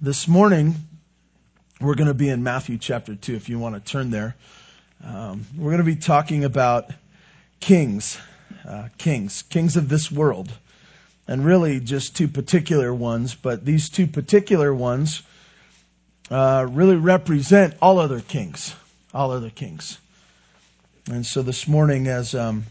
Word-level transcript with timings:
This 0.00 0.28
morning, 0.28 0.76
we're 1.80 1.96
going 1.96 2.06
to 2.06 2.14
be 2.14 2.28
in 2.28 2.44
Matthew 2.44 2.78
chapter 2.78 3.16
2, 3.16 3.34
if 3.34 3.48
you 3.48 3.58
want 3.58 3.74
to 3.74 3.80
turn 3.80 4.10
there. 4.10 4.36
Um, 5.04 5.44
we're 5.56 5.72
going 5.72 5.78
to 5.78 5.84
be 5.84 5.96
talking 5.96 6.44
about 6.44 6.92
kings, 7.58 8.16
uh, 8.64 8.90
kings, 8.96 9.42
kings 9.42 9.76
of 9.76 9.88
this 9.88 10.08
world. 10.08 10.52
And 11.26 11.44
really 11.44 11.80
just 11.80 12.14
two 12.14 12.28
particular 12.28 12.94
ones, 12.94 13.34
but 13.34 13.64
these 13.64 13.90
two 13.90 14.06
particular 14.06 14.72
ones 14.72 15.22
uh, 16.30 16.68
really 16.70 16.94
represent 16.94 17.74
all 17.82 17.98
other 17.98 18.20
kings, 18.20 18.76
all 19.12 19.32
other 19.32 19.50
kings. 19.50 19.98
And 21.10 21.26
so 21.26 21.42
this 21.42 21.66
morning, 21.66 22.06
as 22.06 22.36
um, 22.36 22.66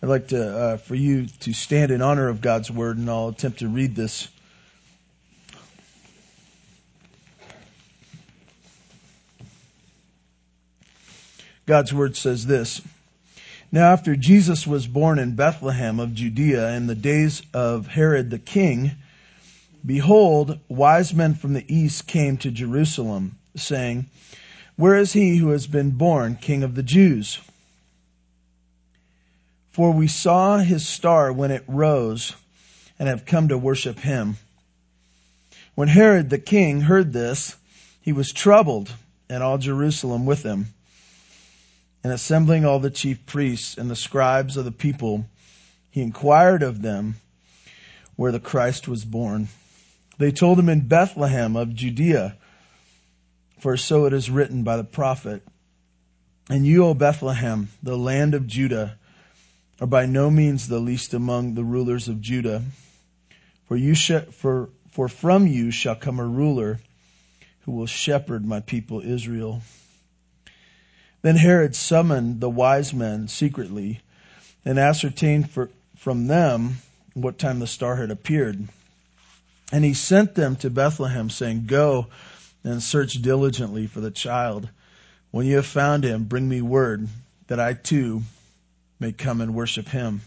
I'd 0.00 0.08
like 0.08 0.28
to 0.28 0.58
uh, 0.58 0.76
for 0.76 0.94
you 0.94 1.26
to 1.40 1.52
stand 1.52 1.90
in 1.90 2.02
honor 2.02 2.28
of 2.28 2.40
God's 2.40 2.70
word, 2.70 2.98
and 2.98 3.10
I'll 3.10 3.30
attempt 3.30 3.58
to 3.58 3.68
read 3.68 3.96
this 3.96 4.28
God's 11.70 11.94
word 11.94 12.16
says 12.16 12.46
this. 12.46 12.82
Now 13.70 13.92
after 13.92 14.16
Jesus 14.16 14.66
was 14.66 14.88
born 14.88 15.20
in 15.20 15.36
Bethlehem 15.36 16.00
of 16.00 16.14
Judea 16.14 16.70
in 16.70 16.88
the 16.88 16.96
days 16.96 17.42
of 17.54 17.86
Herod 17.86 18.28
the 18.28 18.40
king, 18.40 18.90
behold, 19.86 20.58
wise 20.66 21.14
men 21.14 21.34
from 21.34 21.52
the 21.52 21.64
east 21.72 22.08
came 22.08 22.38
to 22.38 22.50
Jerusalem, 22.50 23.38
saying, 23.54 24.06
Where 24.74 24.96
is 24.96 25.12
he 25.12 25.36
who 25.36 25.50
has 25.50 25.68
been 25.68 25.92
born 25.92 26.34
king 26.40 26.64
of 26.64 26.74
the 26.74 26.82
Jews? 26.82 27.38
For 29.70 29.92
we 29.92 30.08
saw 30.08 30.58
his 30.58 30.84
star 30.84 31.32
when 31.32 31.52
it 31.52 31.62
rose 31.68 32.34
and 32.98 33.08
have 33.08 33.26
come 33.26 33.46
to 33.46 33.56
worship 33.56 34.00
him. 34.00 34.38
When 35.76 35.86
Herod 35.86 36.30
the 36.30 36.38
king 36.38 36.80
heard 36.80 37.12
this, 37.12 37.54
he 38.02 38.10
was 38.10 38.32
troubled 38.32 38.92
and 39.28 39.40
all 39.40 39.58
Jerusalem 39.58 40.26
with 40.26 40.42
him. 40.42 40.74
And 42.02 42.12
assembling 42.12 42.64
all 42.64 42.78
the 42.78 42.90
chief 42.90 43.26
priests 43.26 43.76
and 43.76 43.90
the 43.90 43.96
scribes 43.96 44.56
of 44.56 44.64
the 44.64 44.72
people, 44.72 45.26
he 45.90 46.02
inquired 46.02 46.62
of 46.62 46.82
them 46.82 47.16
where 48.16 48.32
the 48.32 48.40
Christ 48.40 48.88
was 48.88 49.04
born. 49.04 49.48
They 50.18 50.30
told 50.30 50.58
him 50.58 50.68
in 50.68 50.86
Bethlehem 50.86 51.56
of 51.56 51.74
Judea, 51.74 52.36
for 53.58 53.76
so 53.76 54.06
it 54.06 54.12
is 54.12 54.30
written 54.30 54.62
by 54.62 54.76
the 54.76 54.84
prophet. 54.84 55.42
And 56.48 56.66
you, 56.66 56.84
O 56.84 56.94
Bethlehem, 56.94 57.68
the 57.82 57.96
land 57.96 58.34
of 58.34 58.46
Judah, 58.46 58.98
are 59.80 59.86
by 59.86 60.06
no 60.06 60.30
means 60.30 60.68
the 60.68 60.78
least 60.78 61.14
among 61.14 61.54
the 61.54 61.64
rulers 61.64 62.08
of 62.08 62.20
Judah. 62.20 62.62
For 63.66 63.76
you 63.76 63.94
sh- 63.94 64.28
for, 64.32 64.68
for 64.90 65.08
from 65.08 65.46
you 65.46 65.70
shall 65.70 65.96
come 65.96 66.20
a 66.20 66.26
ruler 66.26 66.80
who 67.60 67.72
will 67.72 67.86
shepherd 67.86 68.44
my 68.44 68.60
people 68.60 69.00
Israel. 69.00 69.62
Then 71.22 71.36
Herod 71.36 71.76
summoned 71.76 72.40
the 72.40 72.48
wise 72.48 72.94
men 72.94 73.28
secretly 73.28 74.00
and 74.64 74.78
ascertained 74.78 75.50
for, 75.50 75.68
from 75.96 76.28
them 76.28 76.78
what 77.14 77.38
time 77.38 77.58
the 77.58 77.66
star 77.66 77.96
had 77.96 78.10
appeared. 78.10 78.68
And 79.70 79.84
he 79.84 79.92
sent 79.92 80.34
them 80.34 80.56
to 80.56 80.70
Bethlehem 80.70 81.28
saying, 81.28 81.66
Go 81.66 82.06
and 82.64 82.82
search 82.82 83.20
diligently 83.20 83.86
for 83.86 84.00
the 84.00 84.10
child. 84.10 84.68
When 85.30 85.46
you 85.46 85.56
have 85.56 85.66
found 85.66 86.04
him, 86.04 86.24
bring 86.24 86.48
me 86.48 86.62
word 86.62 87.06
that 87.48 87.60
I 87.60 87.74
too 87.74 88.22
may 88.98 89.12
come 89.12 89.40
and 89.40 89.54
worship 89.54 89.88
him. 89.88 90.22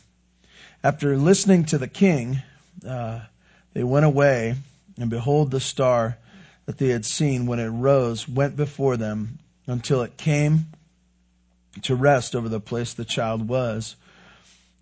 After 0.83 1.17
listening 1.17 1.65
to 1.65 1.77
the 1.77 1.87
king, 1.87 2.41
uh, 2.87 3.21
they 3.73 3.83
went 3.83 4.05
away 4.05 4.55
and 4.99 5.09
behold 5.09 5.49
the 5.49 5.59
star 5.59 6.17
that 6.65 6.77
they 6.77 6.89
had 6.89 7.05
seen 7.05 7.47
when 7.47 7.59
it 7.59 7.67
rose 7.67 8.27
went 8.29 8.55
before 8.55 8.95
them 8.95 9.39
until 9.67 10.01
it 10.03 10.17
came 10.17 10.67
to 11.81 11.95
rest 11.95 12.35
over 12.35 12.47
the 12.47 12.59
place 12.59 12.93
the 12.93 13.05
child 13.05 13.47
was. 13.47 13.95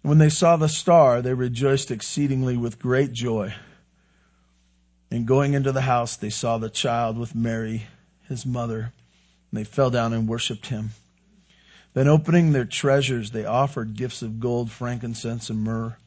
When 0.01 0.17
they 0.17 0.29
saw 0.29 0.57
the 0.57 0.67
star, 0.67 1.21
they 1.21 1.33
rejoiced 1.33 1.91
exceedingly 1.91 2.57
with 2.57 2.79
great 2.79 3.13
joy. 3.13 3.53
And 5.09 5.27
going 5.27 5.53
into 5.53 5.71
the 5.71 5.81
house, 5.81 6.15
they 6.15 6.29
saw 6.29 6.57
the 6.57 6.69
child 6.69 7.17
with 7.17 7.35
Mary, 7.35 7.83
his 8.27 8.45
mother, 8.45 8.79
and 9.51 9.59
they 9.59 9.63
fell 9.63 9.89
down 9.89 10.13
and 10.13 10.27
worshipped 10.27 10.67
him. 10.67 10.91
Then 11.93 12.07
opening 12.07 12.51
their 12.51 12.65
treasures, 12.65 13.31
they 13.31 13.45
offered 13.45 13.95
gifts 13.95 14.21
of 14.21 14.39
gold, 14.39 14.71
frankincense, 14.71 15.49
and 15.49 15.63
myrrh. 15.63 15.97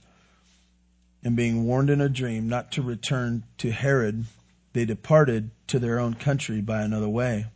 And 1.22 1.36
being 1.36 1.64
warned 1.64 1.90
in 1.90 2.00
a 2.00 2.08
dream 2.08 2.48
not 2.48 2.72
to 2.72 2.82
return 2.82 3.44
to 3.58 3.70
Herod, 3.70 4.24
they 4.72 4.84
departed 4.84 5.50
to 5.68 5.78
their 5.78 5.98
own 5.98 6.14
country 6.14 6.60
by 6.60 6.82
another 6.82 7.08
way. 7.08 7.46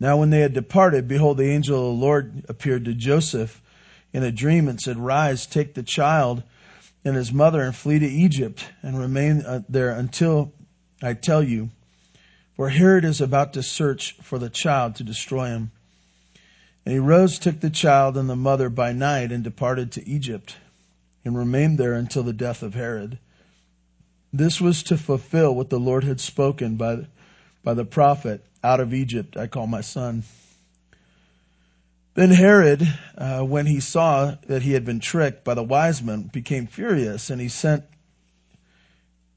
Now 0.00 0.16
when 0.16 0.30
they 0.30 0.40
had 0.40 0.54
departed, 0.54 1.08
behold, 1.08 1.38
the 1.38 1.50
angel 1.50 1.76
of 1.78 1.96
the 1.96 2.04
Lord 2.04 2.44
appeared 2.48 2.84
to 2.84 2.94
Joseph 2.94 3.60
in 4.12 4.22
a 4.22 4.32
dream 4.32 4.68
and 4.68 4.80
said, 4.80 4.96
Rise, 4.96 5.46
take 5.46 5.74
the 5.74 5.82
child 5.82 6.42
and 7.04 7.16
his 7.16 7.32
mother 7.32 7.62
and 7.62 7.74
flee 7.74 7.98
to 7.98 8.06
Egypt 8.06 8.64
and 8.82 8.98
remain 8.98 9.42
uh, 9.42 9.62
there 9.68 9.90
until 9.90 10.52
I 11.02 11.14
tell 11.14 11.42
you. 11.42 11.70
For 12.56 12.68
Herod 12.68 13.04
is 13.04 13.20
about 13.20 13.52
to 13.54 13.62
search 13.62 14.16
for 14.22 14.38
the 14.38 14.50
child 14.50 14.96
to 14.96 15.04
destroy 15.04 15.46
him. 15.46 15.70
And 16.84 16.92
he 16.92 16.98
rose, 16.98 17.38
took 17.38 17.60
the 17.60 17.70
child 17.70 18.16
and 18.16 18.28
the 18.28 18.36
mother 18.36 18.68
by 18.68 18.92
night 18.92 19.30
and 19.30 19.44
departed 19.44 19.92
to 19.92 20.08
Egypt 20.08 20.56
and 21.24 21.36
remained 21.36 21.78
there 21.78 21.94
until 21.94 22.22
the 22.22 22.32
death 22.32 22.62
of 22.62 22.74
Herod. 22.74 23.18
This 24.32 24.60
was 24.60 24.82
to 24.84 24.96
fulfill 24.96 25.54
what 25.54 25.70
the 25.70 25.78
Lord 25.80 26.04
had 26.04 26.20
spoken 26.20 26.76
by, 26.76 27.06
by 27.62 27.74
the 27.74 27.84
prophet 27.84 28.44
out 28.62 28.80
of 28.80 28.94
Egypt 28.94 29.36
I 29.36 29.46
call 29.46 29.66
my 29.66 29.80
son. 29.80 30.24
Then 32.14 32.30
Herod, 32.30 32.82
uh, 33.16 33.42
when 33.42 33.66
he 33.66 33.78
saw 33.78 34.34
that 34.48 34.62
he 34.62 34.72
had 34.72 34.84
been 34.84 34.98
tricked 34.98 35.44
by 35.44 35.54
the 35.54 35.62
wise 35.62 36.02
men, 36.02 36.22
became 36.22 36.66
furious, 36.66 37.30
and 37.30 37.40
he 37.40 37.48
sent 37.48 37.84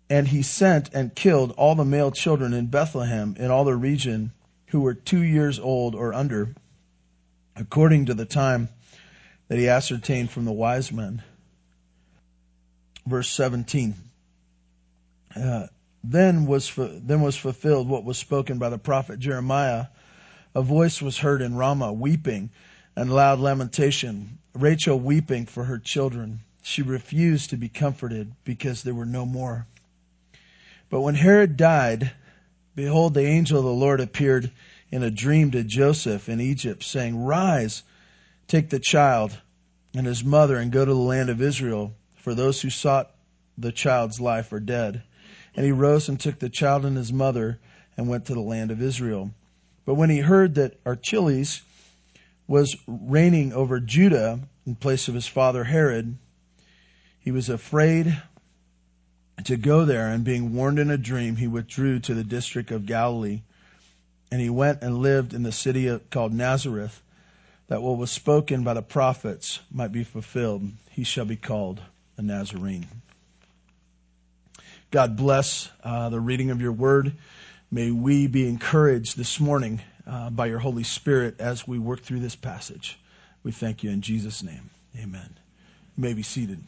and 0.09 0.27
he 0.27 0.41
sent 0.41 0.93
and 0.93 1.15
killed 1.15 1.53
all 1.57 1.75
the 1.75 1.85
male 1.85 2.11
children 2.11 2.53
in 2.53 2.65
Bethlehem 2.65 3.35
in 3.39 3.49
all 3.49 3.63
the 3.63 3.75
region 3.75 4.31
who 4.67 4.81
were 4.81 4.93
two 4.93 5.21
years 5.21 5.57
old 5.57 5.95
or 5.95 6.13
under, 6.13 6.53
according 7.55 8.07
to 8.07 8.13
the 8.13 8.25
time 8.25 8.67
that 9.47 9.57
he 9.57 9.69
ascertained 9.69 10.29
from 10.29 10.45
the 10.45 10.51
wise 10.51 10.91
men. 10.91 11.21
Verse 13.05 13.29
17. 13.29 13.95
Uh, 15.35 15.67
then 16.03 16.45
was, 16.45 16.71
then 16.75 17.21
was 17.21 17.37
fulfilled 17.37 17.87
what 17.87 18.03
was 18.03 18.17
spoken 18.17 18.57
by 18.57 18.69
the 18.69 18.77
prophet 18.77 19.19
Jeremiah. 19.19 19.87
A 20.55 20.61
voice 20.61 21.01
was 21.01 21.19
heard 21.19 21.41
in 21.41 21.55
Ramah 21.55 21.93
weeping 21.93 22.49
and 22.95 23.13
loud 23.13 23.39
lamentation, 23.39 24.39
Rachel 24.53 24.99
weeping 24.99 25.45
for 25.45 25.63
her 25.63 25.77
children. 25.77 26.41
She 26.61 26.81
refused 26.81 27.51
to 27.51 27.57
be 27.57 27.69
comforted 27.69 28.33
because 28.43 28.83
there 28.83 28.93
were 28.93 29.05
no 29.05 29.25
more. 29.25 29.67
But 30.89 31.01
when 31.01 31.15
Herod 31.15 31.55
died, 31.55 32.11
behold, 32.75 33.13
the 33.13 33.25
angel 33.25 33.59
of 33.59 33.65
the 33.65 33.71
Lord 33.71 34.01
appeared 34.01 34.51
in 34.91 35.03
a 35.03 35.11
dream 35.11 35.51
to 35.51 35.63
Joseph 35.63 36.27
in 36.27 36.41
Egypt, 36.41 36.83
saying, 36.83 37.23
Rise, 37.23 37.83
take 38.47 38.69
the 38.69 38.79
child 38.79 39.37
and 39.95 40.05
his 40.05 40.23
mother 40.23 40.57
and 40.57 40.71
go 40.71 40.83
to 40.83 40.93
the 40.93 40.99
land 40.99 41.29
of 41.29 41.41
Israel, 41.41 41.93
for 42.15 42.33
those 42.33 42.61
who 42.61 42.69
sought 42.69 43.11
the 43.57 43.71
child's 43.71 44.19
life 44.19 44.51
are 44.51 44.59
dead. 44.59 45.03
And 45.55 45.65
he 45.65 45.71
rose 45.71 46.07
and 46.07 46.19
took 46.19 46.39
the 46.39 46.49
child 46.49 46.85
and 46.85 46.95
his 46.95 47.11
mother 47.11 47.59
and 47.97 48.07
went 48.07 48.25
to 48.25 48.33
the 48.33 48.39
land 48.39 48.71
of 48.71 48.81
Israel. 48.81 49.31
But 49.85 49.95
when 49.95 50.09
he 50.09 50.19
heard 50.19 50.55
that 50.55 50.79
Archelaus 50.85 51.61
was 52.47 52.75
reigning 52.87 53.53
over 53.53 53.79
Judah 53.79 54.39
in 54.65 54.75
place 54.75 55.07
of 55.07 55.15
his 55.15 55.27
father 55.27 55.65
Herod, 55.65 56.17
he 57.19 57.31
was 57.31 57.49
afraid 57.49 58.21
to 59.43 59.57
go 59.57 59.85
there, 59.85 60.07
and 60.07 60.23
being 60.23 60.53
warned 60.53 60.79
in 60.79 60.91
a 60.91 60.97
dream, 60.97 61.35
he 61.35 61.47
withdrew 61.47 61.99
to 61.99 62.13
the 62.13 62.23
district 62.23 62.71
of 62.71 62.85
Galilee. 62.85 63.41
And 64.31 64.39
he 64.39 64.49
went 64.49 64.81
and 64.81 64.99
lived 64.99 65.33
in 65.33 65.43
the 65.43 65.51
city 65.51 65.99
called 66.09 66.33
Nazareth, 66.33 67.01
that 67.67 67.81
what 67.81 67.97
was 67.97 68.11
spoken 68.11 68.63
by 68.63 68.73
the 68.73 68.81
prophets 68.81 69.59
might 69.71 69.91
be 69.91 70.03
fulfilled. 70.03 70.63
He 70.89 71.03
shall 71.03 71.25
be 71.25 71.35
called 71.35 71.81
a 72.17 72.21
Nazarene. 72.21 72.87
God 74.91 75.15
bless 75.15 75.69
uh, 75.85 76.09
the 76.09 76.19
reading 76.19 76.51
of 76.51 76.61
your 76.61 76.73
word. 76.73 77.13
May 77.71 77.91
we 77.91 78.27
be 78.27 78.45
encouraged 78.49 79.15
this 79.15 79.39
morning 79.39 79.79
uh, 80.05 80.29
by 80.29 80.47
your 80.47 80.59
Holy 80.59 80.83
Spirit 80.83 81.39
as 81.39 81.65
we 81.65 81.79
work 81.79 82.01
through 82.01 82.19
this 82.19 82.35
passage. 82.35 82.99
We 83.41 83.53
thank 83.53 83.83
you 83.83 83.89
in 83.89 84.01
Jesus' 84.01 84.43
name. 84.43 84.69
Amen. 84.99 85.29
You 85.95 86.01
may 86.01 86.13
be 86.13 86.23
seated. 86.23 86.61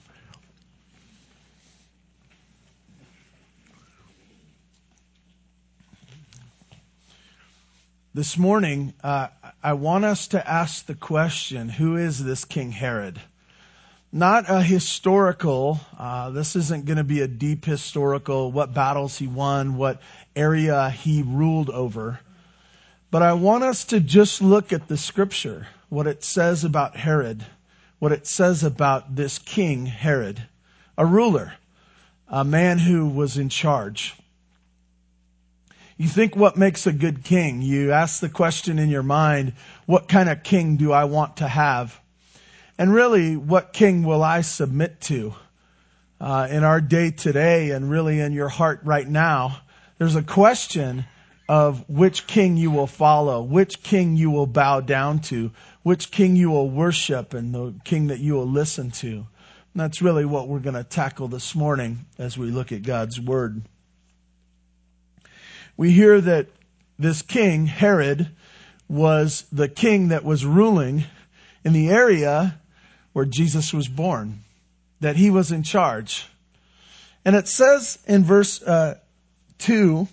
This 8.14 8.38
morning, 8.38 8.94
uh, 9.04 9.28
I 9.62 9.74
want 9.74 10.06
us 10.06 10.30
to 10.30 10.50
ask 10.50 10.86
the 10.86 10.96
question 10.96 11.68
who 11.68 11.98
is 11.98 12.24
this 12.24 12.46
King 12.46 12.72
Herod? 12.72 13.20
Not 14.14 14.46
a 14.48 14.62
historical, 14.62 15.80
uh, 15.98 16.30
this 16.30 16.56
isn't 16.56 16.86
going 16.86 16.98
to 16.98 17.04
be 17.04 17.22
a 17.22 17.28
deep 17.28 17.66
historical, 17.66 18.52
what 18.52 18.72
battles 18.72 19.18
he 19.18 19.26
won, 19.26 19.76
what 19.76 20.00
area 20.36 20.92
he 20.92 21.24
ruled 21.24 21.72
over. 21.72 22.20
But 23.10 23.24
I 23.24 23.34
want 23.34 23.64
us 23.64 23.86
to 23.86 24.00
just 24.00 24.40
look 24.40 24.72
at 24.72 24.88
the 24.88 24.98
scripture, 24.98 25.68
what 25.90 26.06
it 26.06 26.24
says 26.24 26.64
about 26.64 26.96
Herod, 26.96 27.44
what 27.98 28.12
it 28.12 28.28
says 28.28 28.64
about 28.64 29.16
this 29.16 29.40
king, 29.40 29.88
Herod, 29.88 30.46
a 30.96 31.08
ruler, 31.08 31.54
a 32.28 32.44
man 32.44 32.78
who 32.78 33.08
was 33.08 33.40
in 33.40 33.50
charge. 33.50 34.16
You 35.98 36.08
think 36.08 36.36
what 36.36 36.56
makes 36.56 36.86
a 36.86 36.94
good 36.94 37.24
king? 37.24 37.64
You 37.64 37.92
ask 37.92 38.20
the 38.20 38.30
question 38.30 38.78
in 38.78 38.90
your 38.90 39.04
mind, 39.04 39.54
what 39.88 40.08
kind 40.08 40.30
of 40.30 40.44
king 40.44 40.78
do 40.78 40.92
I 40.92 41.06
want 41.06 41.38
to 41.38 41.48
have? 41.48 42.00
And 42.84 42.94
really, 42.94 43.38
what 43.38 43.72
king 43.72 44.04
will 44.04 44.22
I 44.22 44.42
submit 44.42 45.00
to? 45.04 45.34
Uh, 46.20 46.50
in 46.52 46.66
our 46.66 46.82
day 46.82 47.12
today 47.12 47.72
and 47.72 47.90
really 47.90 48.20
in 48.20 48.34
your 48.34 48.50
heart 48.50 48.82
right 48.84 49.08
now, 49.08 49.62
there's 50.00 50.18
a 50.18 50.22
question 50.22 51.06
of 51.48 51.90
which 51.90 52.28
king 52.28 52.58
you 52.58 52.72
will 52.72 52.86
follow, 52.86 53.42
which 53.42 53.84
king 53.84 54.18
you 54.18 54.32
will 54.32 54.48
bow 54.48 54.82
down 54.82 55.20
to, 55.20 55.52
which 55.84 56.12
king 56.12 56.36
you 56.36 56.50
will 56.50 56.70
worship, 56.70 57.34
and 57.34 57.56
the 57.56 57.74
king 57.86 58.08
that 58.08 58.20
you 58.20 58.34
will 58.34 58.50
listen 58.50 58.92
to. 58.92 59.12
And 59.12 59.28
that's 59.76 60.02
really 60.02 60.26
what 60.26 60.50
we're 60.50 60.60
going 60.60 60.76
to 60.76 60.84
tackle 60.84 61.30
this 61.30 61.56
morning 61.56 62.06
as 62.20 62.38
we 62.38 62.52
look 62.52 62.74
at 62.74 62.84
God's 62.84 63.18
Word. 63.18 63.62
We 65.78 65.92
hear 65.92 66.20
that 66.20 66.48
this 67.00 67.22
king, 67.22 67.66
Herod, 67.66 68.28
was 68.90 69.46
the 69.54 69.70
king 69.70 70.10
that 70.10 70.26
was 70.26 70.46
ruling 70.46 71.06
in 71.64 71.72
the 71.72 71.88
area 71.90 72.60
where 73.14 73.26
Jesus 73.26 73.74
was 73.74 73.88
born, 73.88 74.44
that 75.00 75.16
he 75.16 75.30
was 75.30 75.52
in 75.52 75.64
charge. 75.64 76.28
And 77.24 77.36
it 77.36 77.48
says 77.48 77.98
in 78.06 78.24
verse 78.24 78.62
uh, 78.62 79.00
2 79.60 80.08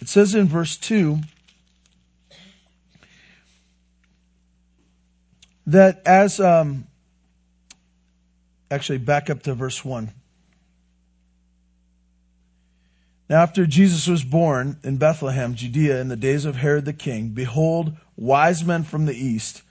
It 0.00 0.08
says 0.08 0.34
in 0.34 0.48
verse 0.48 0.78
2 0.78 1.18
that 5.66 6.00
as, 6.06 6.40
um, 6.40 6.86
actually, 8.70 8.98
back 8.98 9.28
up 9.28 9.42
to 9.42 9.54
verse 9.54 9.84
1. 9.84 10.10
Now, 13.30 13.42
after 13.42 13.64
Jesus 13.64 14.08
was 14.08 14.24
born 14.24 14.76
in 14.82 14.96
Bethlehem, 14.96 15.54
Judea, 15.54 16.00
in 16.00 16.08
the 16.08 16.16
days 16.16 16.44
of 16.44 16.56
Herod 16.56 16.84
the 16.84 16.92
king, 16.92 17.28
behold, 17.28 17.96
wise 18.16 18.64
men 18.64 18.82
from 18.82 19.06
the 19.06 19.14
east 19.14 19.62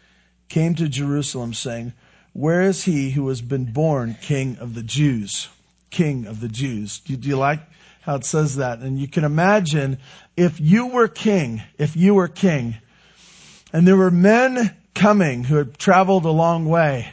came 0.48 0.76
to 0.76 0.88
Jerusalem, 0.88 1.54
saying, 1.54 1.92
Where 2.32 2.62
is 2.62 2.86
he 2.86 3.12
who 3.12 3.28
has 3.28 3.42
been 3.42 3.66
born 3.74 4.16
king 4.22 4.58
of 4.60 4.76
the 4.76 4.82
Jews? 4.82 5.50
King 5.90 6.26
of 6.26 6.40
the 6.40 6.48
Jews. 6.48 7.00
Do 7.00 7.14
you 7.16 7.36
like 7.36 7.60
how 8.00 8.16
it 8.16 8.24
says 8.24 8.56
that. 8.56 8.80
And 8.80 8.98
you 8.98 9.08
can 9.08 9.26
imagine 9.26 9.98
if 10.38 10.60
you 10.60 10.88
were 10.88 11.08
king, 11.08 11.62
if 11.78 11.98
you 11.98 12.16
were 12.16 12.28
king, 12.28 12.78
and 13.74 13.86
there 13.86 13.98
were 13.98 14.10
men 14.10 14.76
coming 14.96 15.44
who 15.44 15.58
had 15.58 15.78
traveled 15.78 16.26
a 16.26 16.32
long 16.32 16.66
way, 16.66 17.10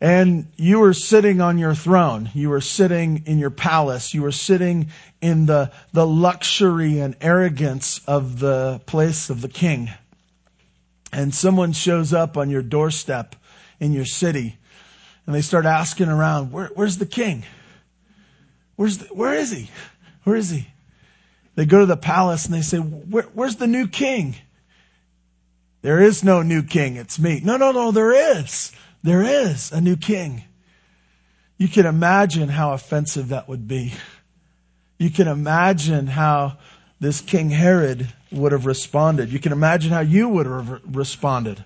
and 0.00 0.50
you 0.56 0.80
were 0.80 0.94
sitting 0.94 1.42
on 1.42 1.58
your 1.58 1.74
throne, 1.74 2.30
you 2.32 2.48
were 2.48 2.62
sitting 2.62 3.24
in 3.26 3.38
your 3.38 3.50
palace, 3.50 4.14
you 4.14 4.22
were 4.22 4.32
sitting 4.32 4.88
in 5.20 5.44
the, 5.44 5.70
the 5.92 6.06
luxury 6.06 7.00
and 7.00 7.16
arrogance 7.20 8.00
of 8.06 8.38
the 8.38 8.80
place 8.86 9.28
of 9.28 9.42
the 9.42 9.48
king. 9.48 9.90
And 11.12 11.34
someone 11.34 11.72
shows 11.72 12.14
up 12.14 12.38
on 12.38 12.48
your 12.48 12.62
doorstep 12.62 13.36
in 13.78 13.92
your 13.92 14.06
city, 14.06 14.56
and 15.26 15.34
they 15.34 15.42
start 15.42 15.66
asking 15.66 16.08
around, 16.08 16.50
Where, 16.50 16.70
where's 16.74 16.96
the 16.96 17.06
king? 17.06 17.44
Where's 18.76 18.98
the, 18.98 19.06
where 19.06 19.34
is 19.34 19.50
he? 19.50 19.68
Where 20.24 20.36
is 20.36 20.48
he? 20.48 20.66
They 21.56 21.66
go 21.66 21.80
to 21.80 21.86
the 21.86 21.96
palace 21.96 22.46
and 22.46 22.54
they 22.54 22.62
say, 22.62 22.78
Where, 22.78 23.24
Where's 23.34 23.56
the 23.56 23.66
new 23.66 23.86
king? 23.86 24.34
There 25.82 26.00
is 26.00 26.24
no 26.24 26.42
new 26.42 26.62
king. 26.62 26.96
It's 26.96 27.18
me. 27.18 27.40
No, 27.42 27.56
no, 27.56 27.72
no, 27.72 27.90
there 27.90 28.38
is. 28.38 28.72
There 29.02 29.22
is 29.22 29.72
a 29.72 29.80
new 29.80 29.96
king. 29.96 30.44
You 31.56 31.68
can 31.68 31.86
imagine 31.86 32.48
how 32.48 32.72
offensive 32.72 33.28
that 33.28 33.48
would 33.48 33.68
be. 33.68 33.94
You 34.98 35.10
can 35.10 35.28
imagine 35.28 36.06
how 36.06 36.58
this 37.00 37.20
King 37.20 37.48
Herod 37.48 38.12
would 38.30 38.52
have 38.52 38.66
responded. 38.66 39.30
You 39.30 39.38
can 39.38 39.52
imagine 39.52 39.92
how 39.92 40.00
you 40.00 40.28
would 40.28 40.46
have 40.46 40.80
responded. 40.84 41.64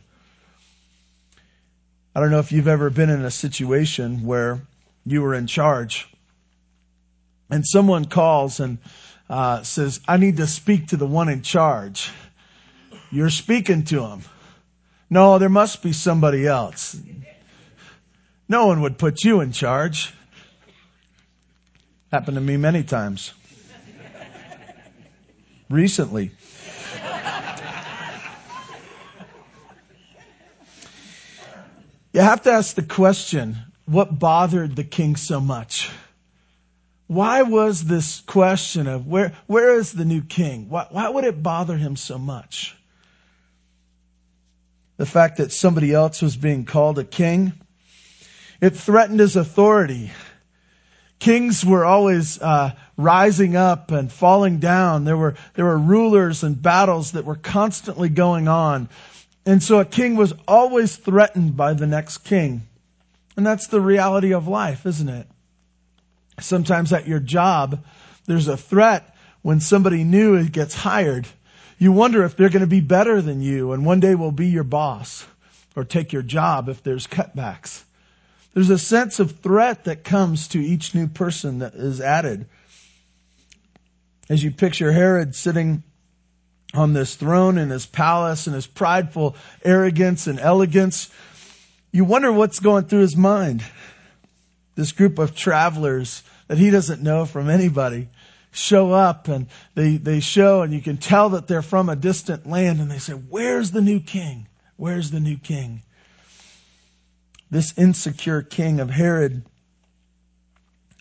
I 2.14 2.20
don't 2.20 2.30
know 2.30 2.38
if 2.38 2.52
you've 2.52 2.68
ever 2.68 2.90
been 2.90 3.10
in 3.10 3.24
a 3.24 3.30
situation 3.30 4.24
where 4.24 4.60
you 5.04 5.20
were 5.22 5.34
in 5.34 5.48
charge 5.48 6.08
and 7.50 7.66
someone 7.66 8.04
calls 8.04 8.60
and 8.60 8.78
uh, 9.28 9.62
says, 9.62 10.00
I 10.06 10.16
need 10.16 10.36
to 10.36 10.46
speak 10.46 10.88
to 10.88 10.96
the 10.96 11.06
one 11.06 11.28
in 11.28 11.42
charge. 11.42 12.10
You're 13.10 13.30
speaking 13.30 13.84
to 13.86 14.06
him. 14.06 14.22
No, 15.14 15.38
there 15.38 15.48
must 15.48 15.80
be 15.80 15.92
somebody 15.92 16.44
else. 16.44 17.00
No 18.48 18.66
one 18.66 18.80
would 18.80 18.98
put 18.98 19.22
you 19.22 19.42
in 19.42 19.52
charge. 19.52 20.12
Happened 22.10 22.34
to 22.34 22.40
me 22.40 22.56
many 22.56 22.82
times. 22.82 23.32
Recently. 25.70 26.32
You 32.12 32.20
have 32.20 32.42
to 32.42 32.50
ask 32.50 32.74
the 32.74 32.82
question, 32.82 33.56
what 33.86 34.18
bothered 34.18 34.74
the 34.74 34.82
king 34.82 35.14
so 35.14 35.38
much? 35.38 35.92
Why 37.06 37.42
was 37.42 37.84
this 37.84 38.20
question 38.22 38.88
of 38.88 39.06
where, 39.06 39.32
where 39.46 39.76
is 39.76 39.92
the 39.92 40.04
new 40.04 40.22
king? 40.22 40.68
Why, 40.68 40.88
why 40.90 41.08
would 41.08 41.22
it 41.22 41.40
bother 41.40 41.76
him 41.76 41.94
so 41.94 42.18
much? 42.18 42.76
The 44.96 45.06
fact 45.06 45.38
that 45.38 45.52
somebody 45.52 45.92
else 45.92 46.22
was 46.22 46.36
being 46.36 46.64
called 46.64 46.98
a 46.98 47.04
king, 47.04 47.52
it 48.60 48.70
threatened 48.70 49.20
his 49.20 49.36
authority. 49.36 50.12
Kings 51.18 51.64
were 51.64 51.84
always 51.84 52.40
uh, 52.40 52.72
rising 52.96 53.56
up 53.56 53.90
and 53.90 54.12
falling 54.12 54.58
down. 54.58 55.04
There 55.04 55.16
were 55.16 55.34
there 55.54 55.64
were 55.64 55.78
rulers 55.78 56.44
and 56.44 56.60
battles 56.60 57.12
that 57.12 57.24
were 57.24 57.36
constantly 57.36 58.08
going 58.08 58.46
on, 58.46 58.88
and 59.46 59.62
so 59.62 59.80
a 59.80 59.84
king 59.84 60.16
was 60.16 60.32
always 60.46 60.96
threatened 60.96 61.56
by 61.56 61.74
the 61.74 61.86
next 61.86 62.18
king. 62.18 62.66
And 63.36 63.44
that's 63.44 63.66
the 63.66 63.80
reality 63.80 64.32
of 64.32 64.46
life, 64.46 64.86
isn't 64.86 65.08
it? 65.08 65.26
Sometimes 66.40 66.92
at 66.92 67.08
your 67.08 67.20
job, 67.20 67.84
there's 68.26 68.48
a 68.48 68.56
threat 68.56 69.14
when 69.42 69.60
somebody 69.60 70.04
new 70.04 70.48
gets 70.48 70.74
hired. 70.74 71.26
You 71.84 71.92
wonder 71.92 72.24
if 72.24 72.34
they're 72.34 72.48
going 72.48 72.60
to 72.60 72.66
be 72.66 72.80
better 72.80 73.20
than 73.20 73.42
you 73.42 73.72
and 73.72 73.84
one 73.84 74.00
day 74.00 74.14
will 74.14 74.32
be 74.32 74.46
your 74.46 74.64
boss 74.64 75.26
or 75.76 75.84
take 75.84 76.14
your 76.14 76.22
job 76.22 76.70
if 76.70 76.82
there's 76.82 77.06
cutbacks. 77.06 77.82
There's 78.54 78.70
a 78.70 78.78
sense 78.78 79.20
of 79.20 79.40
threat 79.40 79.84
that 79.84 80.02
comes 80.02 80.48
to 80.48 80.58
each 80.58 80.94
new 80.94 81.08
person 81.08 81.58
that 81.58 81.74
is 81.74 82.00
added. 82.00 82.46
As 84.30 84.42
you 84.42 84.50
picture 84.50 84.92
Herod 84.92 85.34
sitting 85.34 85.82
on 86.72 86.94
this 86.94 87.16
throne 87.16 87.58
in 87.58 87.68
his 87.68 87.84
palace 87.84 88.46
and 88.46 88.56
his 88.56 88.66
prideful 88.66 89.36
arrogance 89.62 90.26
and 90.26 90.40
elegance, 90.40 91.10
you 91.92 92.06
wonder 92.06 92.32
what's 92.32 92.60
going 92.60 92.84
through 92.86 93.00
his 93.00 93.14
mind 93.14 93.62
this 94.74 94.92
group 94.92 95.18
of 95.18 95.36
travelers 95.36 96.22
that 96.48 96.56
he 96.56 96.70
doesn't 96.70 97.02
know 97.02 97.26
from 97.26 97.50
anybody 97.50 98.08
show 98.54 98.92
up 98.92 99.28
and 99.28 99.48
they, 99.74 99.96
they 99.96 100.20
show 100.20 100.62
and 100.62 100.72
you 100.72 100.80
can 100.80 100.96
tell 100.96 101.30
that 101.30 101.48
they're 101.48 101.62
from 101.62 101.88
a 101.88 101.96
distant 101.96 102.46
land 102.46 102.80
and 102.80 102.90
they 102.90 102.98
say, 102.98 103.12
where's 103.12 103.72
the 103.72 103.80
new 103.80 104.00
king? 104.00 104.46
Where's 104.76 105.10
the 105.10 105.20
new 105.20 105.36
king? 105.36 105.82
This 107.50 107.76
insecure 107.76 108.42
king 108.42 108.80
of 108.80 108.90
Herod, 108.90 109.44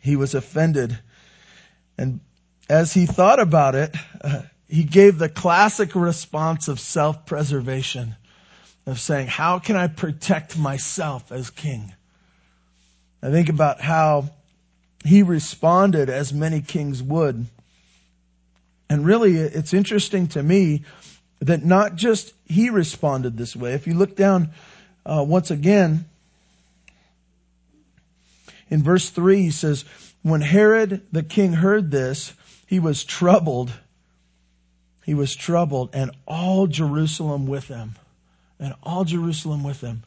he 0.01 0.15
was 0.15 0.33
offended. 0.33 0.97
And 1.97 2.19
as 2.69 2.93
he 2.93 3.05
thought 3.05 3.39
about 3.39 3.75
it, 3.75 3.95
uh, 4.21 4.41
he 4.67 4.83
gave 4.83 5.17
the 5.19 5.29
classic 5.29 5.93
response 5.95 6.67
of 6.67 6.79
self-preservation 6.79 8.15
of 8.85 8.99
saying, 8.99 9.27
how 9.27 9.59
can 9.59 9.75
I 9.75 9.87
protect 9.87 10.57
myself 10.57 11.31
as 11.31 11.49
king? 11.51 11.93
I 13.21 13.29
think 13.29 13.49
about 13.49 13.79
how 13.79 14.29
he 15.03 15.23
responded 15.23 16.09
as 16.09 16.33
many 16.33 16.61
kings 16.61 17.01
would. 17.01 17.45
And 18.89 19.05
really, 19.05 19.37
it's 19.37 19.73
interesting 19.73 20.27
to 20.29 20.43
me 20.43 20.83
that 21.39 21.65
not 21.65 21.95
just 21.95 22.33
he 22.45 22.69
responded 22.69 23.37
this 23.37 23.55
way. 23.55 23.73
If 23.73 23.87
you 23.87 23.95
look 23.95 24.15
down 24.15 24.51
uh, 25.05 25.25
once 25.27 25.51
again, 25.51 26.05
in 28.69 28.81
verse 28.81 29.09
3, 29.09 29.41
he 29.41 29.51
says, 29.51 29.85
When 30.21 30.41
Herod 30.41 31.01
the 31.11 31.23
king 31.23 31.53
heard 31.53 31.91
this, 31.91 32.33
he 32.65 32.79
was 32.79 33.03
troubled. 33.03 33.71
He 35.05 35.13
was 35.13 35.35
troubled, 35.35 35.89
and 35.93 36.11
all 36.25 36.67
Jerusalem 36.67 37.45
with 37.45 37.67
him. 37.67 37.95
and 38.59 38.73
all 38.81 39.03
Jerusalem 39.03 39.63
with 39.63 39.81
him. 39.81 40.03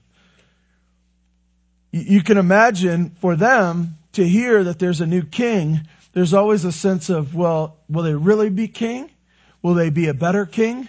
You 1.93 2.23
can 2.23 2.39
imagine 2.39 3.15
for 3.21 3.37
them 3.37 3.99
to 4.17 4.27
hear 4.27 4.65
that 4.65 4.79
there's 4.79 5.03
a 5.03 5.07
new 5.07 5.23
king, 5.23 5.83
there's 6.13 6.33
always 6.33 6.65
a 6.65 6.73
sense 6.73 7.11
of, 7.11 7.35
well, 7.35 7.77
will 7.89 8.03
they 8.03 8.15
really 8.15 8.49
be 8.49 8.67
king? 8.67 9.11
Will 9.63 9.75
they 9.75 9.91
be 9.91 10.09
a 10.09 10.15
better 10.15 10.47
king? 10.47 10.89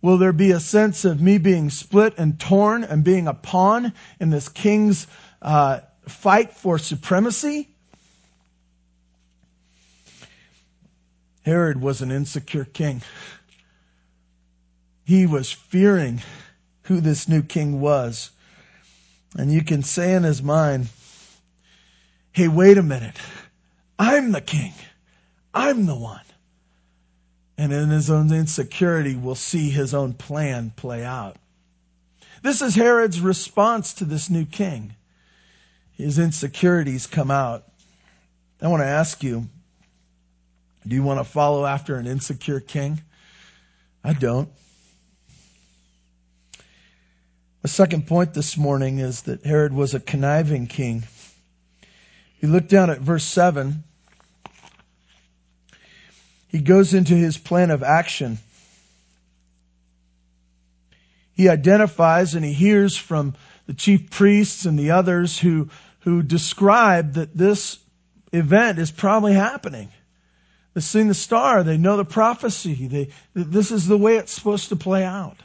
Will 0.00 0.16
there 0.16 0.32
be 0.32 0.52
a 0.52 0.60
sense 0.60 1.04
of 1.04 1.20
me 1.20 1.36
being 1.36 1.68
split 1.68 2.14
and 2.16 2.40
torn 2.40 2.82
and 2.82 3.04
being 3.04 3.28
a 3.28 3.34
pawn 3.34 3.92
in 4.20 4.30
this 4.30 4.48
king's 4.48 5.06
uh, 5.42 5.80
fight 6.08 6.54
for 6.54 6.78
supremacy? 6.78 7.68
Herod 11.42 11.80
was 11.80 12.00
an 12.00 12.10
insecure 12.10 12.64
king. 12.64 13.02
He 15.04 15.26
was 15.26 15.52
fearing 15.52 16.22
who 16.84 17.00
this 17.00 17.28
new 17.28 17.42
king 17.42 17.80
was. 17.82 18.30
And 19.36 19.52
you 19.52 19.62
can 19.62 19.82
say 19.82 20.14
in 20.14 20.22
his 20.22 20.42
mind, 20.42 20.88
hey, 22.36 22.48
wait 22.48 22.76
a 22.76 22.82
minute. 22.82 23.16
I'm 23.98 24.30
the 24.30 24.42
king. 24.42 24.74
I'm 25.54 25.86
the 25.86 25.94
one. 25.94 26.20
And 27.56 27.72
in 27.72 27.88
his 27.88 28.10
own 28.10 28.30
insecurity, 28.30 29.16
we'll 29.16 29.34
see 29.34 29.70
his 29.70 29.94
own 29.94 30.12
plan 30.12 30.70
play 30.76 31.02
out. 31.02 31.38
This 32.42 32.60
is 32.60 32.74
Herod's 32.74 33.22
response 33.22 33.94
to 33.94 34.04
this 34.04 34.28
new 34.28 34.44
king. 34.44 34.94
His 35.94 36.18
insecurities 36.18 37.06
come 37.06 37.30
out. 37.30 37.64
I 38.60 38.68
want 38.68 38.82
to 38.82 38.86
ask 38.86 39.22
you, 39.22 39.48
do 40.86 40.94
you 40.94 41.02
want 41.02 41.20
to 41.20 41.24
follow 41.24 41.64
after 41.64 41.96
an 41.96 42.06
insecure 42.06 42.60
king? 42.60 43.00
I 44.04 44.12
don't. 44.12 44.50
The 47.62 47.68
second 47.68 48.06
point 48.06 48.34
this 48.34 48.58
morning 48.58 48.98
is 48.98 49.22
that 49.22 49.42
Herod 49.42 49.72
was 49.72 49.94
a 49.94 50.00
conniving 50.00 50.66
king. 50.66 51.04
You 52.40 52.48
look 52.48 52.68
down 52.68 52.90
at 52.90 53.00
verse 53.00 53.24
7. 53.24 53.82
He 56.48 56.60
goes 56.60 56.94
into 56.94 57.14
his 57.14 57.38
plan 57.38 57.70
of 57.70 57.82
action. 57.82 58.38
He 61.34 61.48
identifies 61.48 62.34
and 62.34 62.44
he 62.44 62.52
hears 62.52 62.96
from 62.96 63.34
the 63.66 63.74
chief 63.74 64.10
priests 64.10 64.64
and 64.64 64.78
the 64.78 64.92
others 64.92 65.38
who, 65.38 65.68
who 66.00 66.22
describe 66.22 67.14
that 67.14 67.36
this 67.36 67.78
event 68.32 68.78
is 68.78 68.90
probably 68.90 69.34
happening. 69.34 69.90
They've 70.72 70.84
seen 70.84 71.08
the 71.08 71.14
star. 71.14 71.62
They 71.62 71.78
know 71.78 71.96
the 71.96 72.04
prophecy. 72.04 72.86
They, 72.86 73.08
this 73.34 73.70
is 73.70 73.86
the 73.86 73.98
way 73.98 74.16
it's 74.16 74.32
supposed 74.32 74.68
to 74.70 74.76
play 74.76 75.04
out. 75.04 75.36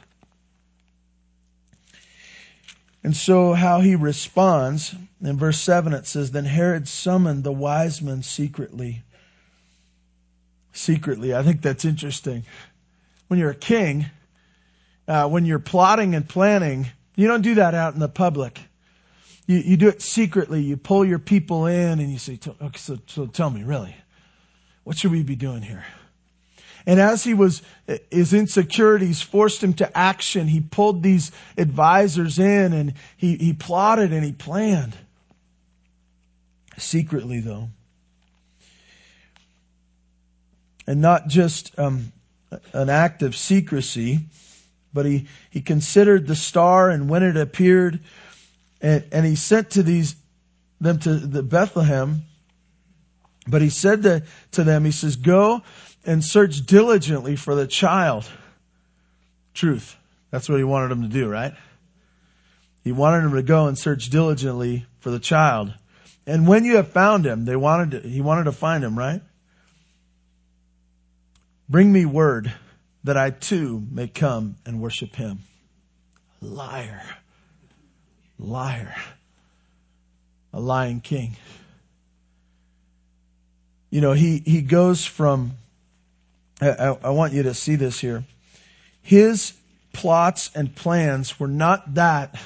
And 3.04 3.16
so 3.16 3.52
how 3.52 3.80
he 3.80 3.96
responds, 3.96 4.94
in 5.20 5.36
verse 5.38 5.58
7 5.60 5.92
it 5.92 6.06
says, 6.06 6.30
Then 6.30 6.44
Herod 6.44 6.86
summoned 6.86 7.42
the 7.42 7.52
wise 7.52 8.00
men 8.00 8.22
secretly. 8.22 9.02
Secretly. 10.72 11.34
I 11.34 11.42
think 11.42 11.62
that's 11.62 11.84
interesting. 11.84 12.44
When 13.26 13.40
you're 13.40 13.50
a 13.50 13.54
king, 13.54 14.06
uh, 15.08 15.28
when 15.28 15.44
you're 15.44 15.58
plotting 15.58 16.14
and 16.14 16.28
planning, 16.28 16.86
you 17.16 17.26
don't 17.26 17.42
do 17.42 17.56
that 17.56 17.74
out 17.74 17.94
in 17.94 18.00
the 18.00 18.08
public. 18.08 18.60
You, 19.46 19.58
you 19.58 19.76
do 19.76 19.88
it 19.88 20.00
secretly. 20.00 20.62
You 20.62 20.76
pull 20.76 21.04
your 21.04 21.18
people 21.18 21.66
in 21.66 21.98
and 21.98 22.10
you 22.10 22.18
say, 22.18 22.38
okay, 22.46 22.78
so, 22.78 22.98
so 23.06 23.26
tell 23.26 23.50
me, 23.50 23.64
really, 23.64 23.94
what 24.84 24.96
should 24.96 25.10
we 25.10 25.24
be 25.24 25.36
doing 25.36 25.62
here? 25.62 25.84
And 26.86 27.00
as 27.00 27.22
he 27.22 27.34
was, 27.34 27.62
his 28.10 28.32
insecurities 28.32 29.22
forced 29.22 29.62
him 29.62 29.74
to 29.74 29.96
action. 29.96 30.48
He 30.48 30.60
pulled 30.60 31.02
these 31.02 31.30
advisors 31.56 32.38
in 32.38 32.72
and 32.72 32.94
he, 33.16 33.36
he 33.36 33.52
plotted 33.52 34.12
and 34.12 34.24
he 34.24 34.32
planned. 34.32 34.96
Secretly 36.78 37.40
though. 37.40 37.68
And 40.86 41.00
not 41.00 41.28
just 41.28 41.78
um, 41.78 42.12
an 42.72 42.90
act 42.90 43.22
of 43.22 43.36
secrecy, 43.36 44.20
but 44.92 45.06
he, 45.06 45.28
he 45.50 45.60
considered 45.60 46.26
the 46.26 46.36
star 46.36 46.90
and 46.90 47.08
when 47.08 47.22
it 47.22 47.36
appeared 47.36 48.00
and, 48.80 49.04
and 49.12 49.24
he 49.24 49.36
sent 49.36 49.70
to 49.70 49.82
these, 49.84 50.16
them 50.80 50.98
to 50.98 51.14
the 51.14 51.42
Bethlehem. 51.42 52.22
But 53.46 53.62
he 53.62 53.70
said 53.70 54.02
to, 54.04 54.22
to 54.52 54.64
them, 54.64 54.84
he 54.84 54.92
says, 54.92 55.16
go 55.16 55.62
and 56.04 56.22
search 56.22 56.64
diligently 56.64 57.36
for 57.36 57.54
the 57.54 57.66
child. 57.66 58.28
Truth. 59.54 59.96
That's 60.30 60.48
what 60.48 60.58
he 60.58 60.64
wanted 60.64 60.88
them 60.88 61.02
to 61.02 61.08
do, 61.08 61.28
right? 61.28 61.54
He 62.84 62.92
wanted 62.92 63.24
them 63.24 63.34
to 63.34 63.42
go 63.42 63.66
and 63.66 63.78
search 63.78 64.10
diligently 64.10 64.86
for 65.00 65.10
the 65.10 65.18
child. 65.18 65.74
And 66.26 66.46
when 66.46 66.64
you 66.64 66.76
have 66.76 66.88
found 66.88 67.26
him, 67.26 67.44
they 67.44 67.56
wanted 67.56 68.02
to, 68.02 68.08
he 68.08 68.20
wanted 68.20 68.44
to 68.44 68.52
find 68.52 68.82
him, 68.82 68.98
right? 68.98 69.20
Bring 71.68 71.92
me 71.92 72.04
word 72.04 72.52
that 73.04 73.16
I 73.16 73.30
too 73.30 73.82
may 73.90 74.06
come 74.06 74.56
and 74.64 74.80
worship 74.80 75.16
him. 75.16 75.40
Liar. 76.40 77.02
Liar. 78.38 78.94
A 80.52 80.60
lying 80.60 81.00
king. 81.00 81.36
You 83.92 84.00
know, 84.00 84.12
he, 84.12 84.38
he 84.38 84.62
goes 84.62 85.04
from 85.04 85.52
I, 86.62 86.96
I 87.04 87.10
want 87.10 87.34
you 87.34 87.42
to 87.42 87.52
see 87.52 87.76
this 87.76 88.00
here. 88.00 88.24
His 89.02 89.52
plots 89.92 90.50
and 90.54 90.74
plans 90.74 91.38
were 91.38 91.48
not 91.48 91.94
that 91.94 92.40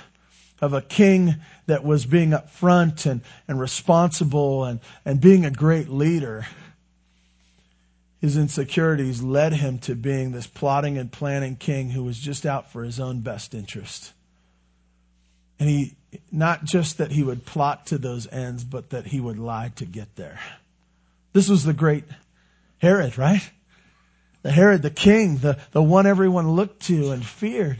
of 0.60 0.72
a 0.72 0.82
king 0.82 1.36
that 1.66 1.84
was 1.84 2.04
being 2.04 2.30
upfront 2.30 3.06
and, 3.08 3.20
and 3.46 3.60
responsible 3.60 4.64
and, 4.64 4.80
and 5.04 5.20
being 5.20 5.44
a 5.44 5.50
great 5.52 5.88
leader. 5.88 6.46
His 8.20 8.36
insecurities 8.36 9.22
led 9.22 9.52
him 9.52 9.78
to 9.80 9.94
being 9.94 10.32
this 10.32 10.48
plotting 10.48 10.98
and 10.98 11.12
planning 11.12 11.54
king 11.54 11.90
who 11.90 12.02
was 12.02 12.18
just 12.18 12.44
out 12.44 12.72
for 12.72 12.82
his 12.82 12.98
own 12.98 13.20
best 13.20 13.54
interest. 13.54 14.12
And 15.60 15.68
he, 15.68 15.94
not 16.32 16.64
just 16.64 16.98
that 16.98 17.12
he 17.12 17.22
would 17.22 17.46
plot 17.46 17.86
to 17.86 17.98
those 17.98 18.26
ends, 18.26 18.64
but 18.64 18.90
that 18.90 19.06
he 19.06 19.20
would 19.20 19.38
lie 19.38 19.70
to 19.76 19.84
get 19.84 20.16
there. 20.16 20.40
This 21.36 21.50
was 21.50 21.64
the 21.64 21.74
great 21.74 22.04
Herod, 22.78 23.18
right? 23.18 23.46
the 24.40 24.50
Herod, 24.50 24.80
the 24.80 24.88
king, 24.88 25.36
the, 25.36 25.58
the 25.72 25.82
one 25.82 26.06
everyone 26.06 26.52
looked 26.52 26.84
to 26.84 27.10
and 27.10 27.22
feared. 27.22 27.76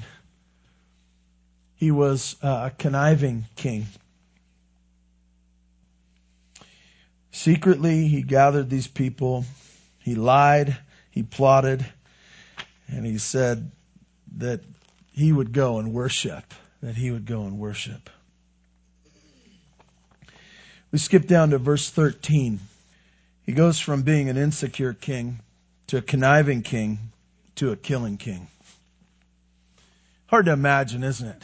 He 1.76 1.90
was 1.90 2.36
uh, 2.42 2.68
a 2.70 2.76
conniving 2.76 3.46
king. 3.56 3.86
Secretly, 7.30 8.08
he 8.08 8.20
gathered 8.20 8.68
these 8.68 8.88
people. 8.88 9.46
He 10.00 10.16
lied. 10.16 10.76
He 11.10 11.22
plotted. 11.22 11.86
And 12.88 13.06
he 13.06 13.16
said 13.16 13.70
that 14.36 14.60
he 15.12 15.32
would 15.32 15.54
go 15.54 15.78
and 15.78 15.94
worship. 15.94 16.52
That 16.82 16.96
he 16.96 17.10
would 17.10 17.25
go 17.25 17.44
and 17.44 17.58
worship. 17.58 18.10
We 20.92 20.98
skip 20.98 21.26
down 21.26 21.48
to 21.50 21.58
verse 21.58 21.88
13. 21.88 22.60
He 23.46 23.52
goes 23.52 23.78
from 23.78 24.02
being 24.02 24.28
an 24.28 24.36
insecure 24.36 24.92
king 24.92 25.38
to 25.86 25.98
a 25.98 26.02
conniving 26.02 26.62
king 26.62 26.98
to 27.54 27.70
a 27.70 27.76
killing 27.76 28.16
king. 28.16 28.48
Hard 30.26 30.46
to 30.46 30.52
imagine, 30.52 31.04
isn't 31.04 31.28
it? 31.28 31.42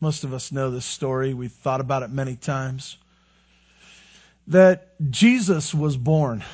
Most 0.00 0.22
of 0.22 0.32
us 0.32 0.52
know 0.52 0.70
this 0.70 0.84
story. 0.84 1.34
We've 1.34 1.50
thought 1.50 1.80
about 1.80 2.04
it 2.04 2.10
many 2.10 2.36
times. 2.36 2.96
That 4.46 4.94
Jesus 5.10 5.74
was 5.74 5.96
born. 5.96 6.44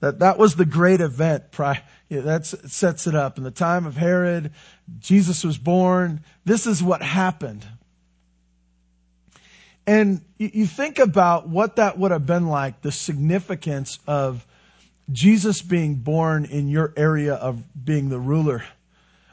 That 0.00 0.20
that 0.20 0.38
was 0.38 0.54
the 0.54 0.64
great 0.64 1.00
event. 1.00 1.50
That 1.52 2.46
sets 2.46 3.06
it 3.08 3.14
up. 3.16 3.38
In 3.38 3.44
the 3.44 3.50
time 3.50 3.86
of 3.86 3.96
Herod, 3.96 4.52
Jesus 5.00 5.44
was 5.44 5.58
born. 5.58 6.20
This 6.44 6.66
is 6.66 6.82
what 6.82 7.02
happened. 7.02 7.66
And 9.86 10.20
you 10.38 10.66
think 10.66 10.98
about 10.98 11.48
what 11.48 11.76
that 11.76 11.98
would 11.98 12.12
have 12.12 12.26
been 12.26 12.46
like, 12.46 12.82
the 12.82 12.92
significance 12.92 13.98
of 14.06 14.46
Jesus 15.10 15.60
being 15.60 15.96
born 15.96 16.44
in 16.44 16.68
your 16.68 16.92
area 16.96 17.34
of 17.34 17.62
being 17.84 18.08
the 18.08 18.18
ruler, 18.18 18.64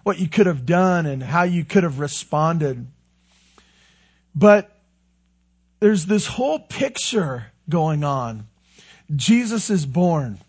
what 0.03 0.19
you 0.19 0.27
could 0.27 0.47
have 0.47 0.65
done 0.65 1.05
and 1.05 1.21
how 1.21 1.43
you 1.43 1.63
could 1.63 1.83
have 1.83 1.99
responded. 1.99 2.87
But 4.33 4.75
there's 5.79 6.05
this 6.05 6.25
whole 6.25 6.59
picture 6.59 7.45
going 7.69 8.03
on. 8.03 8.47
Jesus 9.15 9.69
is 9.69 9.85
born. 9.85 10.39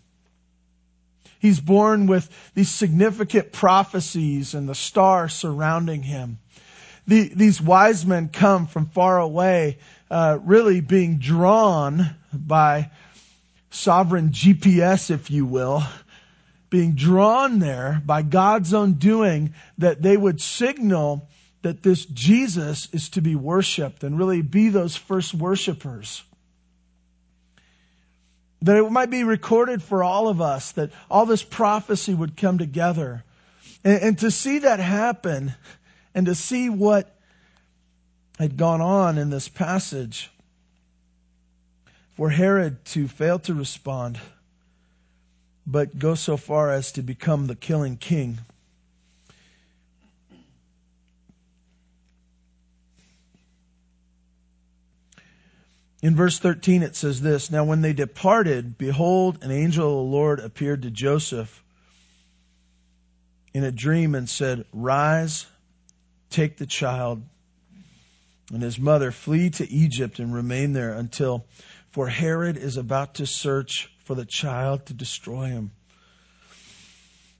He's 1.39 1.59
born 1.59 2.07
with 2.07 2.29
these 2.53 2.69
significant 2.69 3.51
prophecies 3.51 4.53
and 4.53 4.67
the 4.67 4.75
star 4.75 5.29
surrounding 5.29 6.03
him. 6.03 6.39
The, 7.11 7.27
these 7.27 7.61
wise 7.61 8.05
men 8.05 8.29
come 8.29 8.67
from 8.67 8.85
far 8.85 9.19
away, 9.19 9.79
uh, 10.09 10.39
really 10.45 10.79
being 10.79 11.17
drawn 11.17 12.15
by 12.31 12.89
sovereign 13.69 14.29
GPS, 14.29 15.11
if 15.11 15.29
you 15.29 15.45
will, 15.45 15.83
being 16.69 16.93
drawn 16.93 17.59
there 17.59 18.01
by 18.05 18.21
God's 18.21 18.73
own 18.73 18.93
doing 18.93 19.53
that 19.77 20.01
they 20.01 20.15
would 20.15 20.39
signal 20.39 21.27
that 21.63 21.83
this 21.83 22.05
Jesus 22.05 22.87
is 22.93 23.09
to 23.09 23.21
be 23.21 23.35
worshiped 23.35 24.05
and 24.05 24.17
really 24.17 24.41
be 24.41 24.69
those 24.69 24.95
first 24.95 25.33
worshipers. 25.33 26.23
That 28.61 28.77
it 28.77 28.89
might 28.89 29.09
be 29.09 29.25
recorded 29.25 29.83
for 29.83 30.01
all 30.01 30.29
of 30.29 30.39
us, 30.39 30.71
that 30.71 30.91
all 31.09 31.25
this 31.25 31.43
prophecy 31.43 32.13
would 32.13 32.37
come 32.37 32.57
together. 32.57 33.25
And, 33.83 34.01
and 34.01 34.19
to 34.19 34.31
see 34.31 34.59
that 34.59 34.79
happen 34.79 35.53
and 36.13 36.25
to 36.25 36.35
see 36.35 36.69
what 36.69 37.15
had 38.39 38.57
gone 38.57 38.81
on 38.81 39.17
in 39.17 39.29
this 39.29 39.47
passage, 39.47 40.31
for 42.15 42.29
Herod 42.29 42.83
to 42.85 43.07
fail 43.07 43.39
to 43.39 43.53
respond, 43.53 44.19
but 45.65 45.97
go 45.97 46.15
so 46.15 46.37
far 46.37 46.71
as 46.71 46.91
to 46.93 47.01
become 47.01 47.47
the 47.47 47.55
killing 47.55 47.97
king. 47.97 48.39
In 56.01 56.15
verse 56.15 56.39
13 56.39 56.81
it 56.81 56.95
says 56.95 57.21
this, 57.21 57.51
Now 57.51 57.63
when 57.63 57.81
they 57.81 57.93
departed, 57.93 58.77
behold, 58.77 59.43
an 59.43 59.51
angel 59.51 59.85
of 59.85 60.05
the 60.05 60.11
Lord 60.11 60.39
appeared 60.39 60.81
to 60.81 60.89
Joseph 60.89 61.63
in 63.53 63.63
a 63.63 63.71
dream 63.71 64.15
and 64.15 64.27
said, 64.27 64.65
Rise, 64.73 65.45
take 66.31 66.57
the 66.57 66.65
child 66.65 67.23
and 68.51 68.61
his 68.61 68.79
mother, 68.79 69.11
flee 69.11 69.49
to 69.51 69.71
Egypt 69.71 70.19
and 70.19 70.33
remain 70.33 70.73
there 70.73 70.93
until, 70.93 71.45
for 71.91 72.07
Herod 72.07 72.57
is 72.57 72.77
about 72.77 73.15
to 73.15 73.25
search 73.25 73.89
for 74.03 74.15
the 74.15 74.25
child 74.25 74.87
to 74.87 74.93
destroy 74.93 75.47
him. 75.47 75.71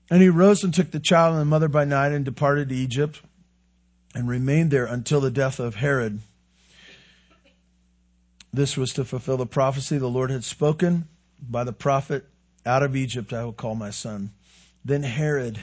And 0.10 0.22
he 0.22 0.30
rose 0.30 0.64
and 0.64 0.74
took 0.74 0.92
the 0.92 1.00
child 1.00 1.34
and 1.34 1.42
the 1.42 1.46
mother 1.46 1.68
by 1.68 1.86
night 1.86 2.12
and 2.12 2.24
departed 2.24 2.70
to 2.70 2.76
Egypt 2.76 3.22
and 4.14 4.28
remained 4.28 4.72
there 4.72 4.86
until 4.86 5.22
the 5.22 5.32
death 5.32 5.60
of 5.60 5.76
Herod. 5.76 6.20
This 8.54 8.76
was 8.76 8.94
to 8.94 9.06
fulfill 9.06 9.38
the 9.38 9.46
prophecy 9.46 9.98
the 9.98 10.08
Lord 10.08 10.30
had 10.30 10.44
spoken 10.44 11.08
by 11.42 11.64
the 11.64 11.74
prophet, 11.74 12.26
out 12.66 12.84
of 12.84 12.96
Egypt 12.96 13.34
I 13.34 13.44
will 13.44 13.54
call 13.54 13.76
my 13.76 13.90
son. 13.90 14.32
Then 14.84 15.04
Herod, 15.04 15.60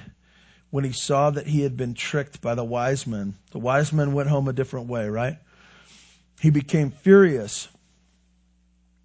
when 0.70 0.84
he 0.84 0.92
saw 0.92 1.30
that 1.30 1.46
he 1.46 1.62
had 1.62 1.76
been 1.76 1.94
tricked 1.94 2.40
by 2.40 2.54
the 2.54 2.64
wise 2.64 3.06
men, 3.06 3.34
the 3.52 3.58
wise 3.58 3.92
men 3.92 4.12
went 4.12 4.28
home 4.28 4.48
a 4.48 4.52
different 4.52 4.88
way, 4.88 5.08
right? 5.08 5.38
He 6.40 6.50
became 6.50 6.90
furious. 6.90 7.68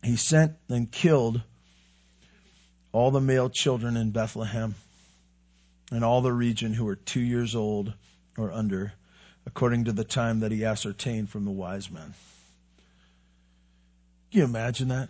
He 0.03 0.17
sent 0.17 0.53
and 0.69 0.91
killed 0.91 1.41
all 2.91 3.11
the 3.11 3.21
male 3.21 3.49
children 3.49 3.97
in 3.97 4.11
Bethlehem 4.11 4.75
and 5.91 6.03
all 6.03 6.21
the 6.21 6.33
region 6.33 6.73
who 6.73 6.85
were 6.85 6.95
two 6.95 7.21
years 7.21 7.55
old 7.55 7.93
or 8.37 8.51
under, 8.51 8.93
according 9.45 9.85
to 9.85 9.91
the 9.91 10.03
time 10.03 10.41
that 10.41 10.51
he 10.51 10.65
ascertained 10.65 11.29
from 11.29 11.45
the 11.45 11.51
wise 11.51 11.89
men. 11.89 12.13
Can 14.31 14.39
you 14.39 14.45
imagine 14.45 14.89
that? 14.89 15.09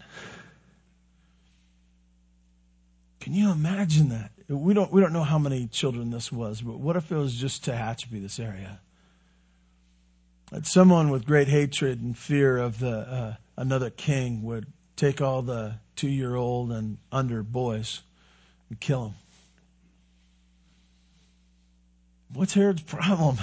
Can 3.20 3.34
you 3.34 3.52
imagine 3.52 4.10
that? 4.10 4.32
We 4.54 4.74
don't, 4.74 4.92
we 4.92 5.02
don't 5.02 5.14
know 5.14 5.24
how 5.24 5.40
many 5.40 5.68
children 5.68 6.12
this 6.12 6.32
was, 6.32 6.62
but 6.62 6.80
what 6.80 6.96
if 6.96 7.12
it 7.12 7.16
was 7.16 7.34
just 7.34 7.66
Tehachapi, 7.66 8.22
this 8.22 8.40
area? 8.40 8.80
That 10.52 10.68
someone 10.68 11.10
with 11.10 11.26
great 11.26 11.48
hatred 11.48 12.02
and 12.02 12.16
fear 12.18 12.58
of 12.58 12.78
the, 12.78 12.92
uh, 12.92 13.36
another 13.58 13.90
king 13.90 14.44
would 14.44 14.68
take 14.96 15.22
all 15.22 15.42
the 15.42 15.76
two 15.96 16.10
year 16.10 16.36
old 16.36 16.72
and 16.72 16.98
under 17.12 17.42
boys 17.42 18.02
and 18.70 18.80
kill 18.80 19.06
them. 19.06 19.14
What's 22.34 22.54
Herod's 22.54 22.84
problem? 22.84 23.38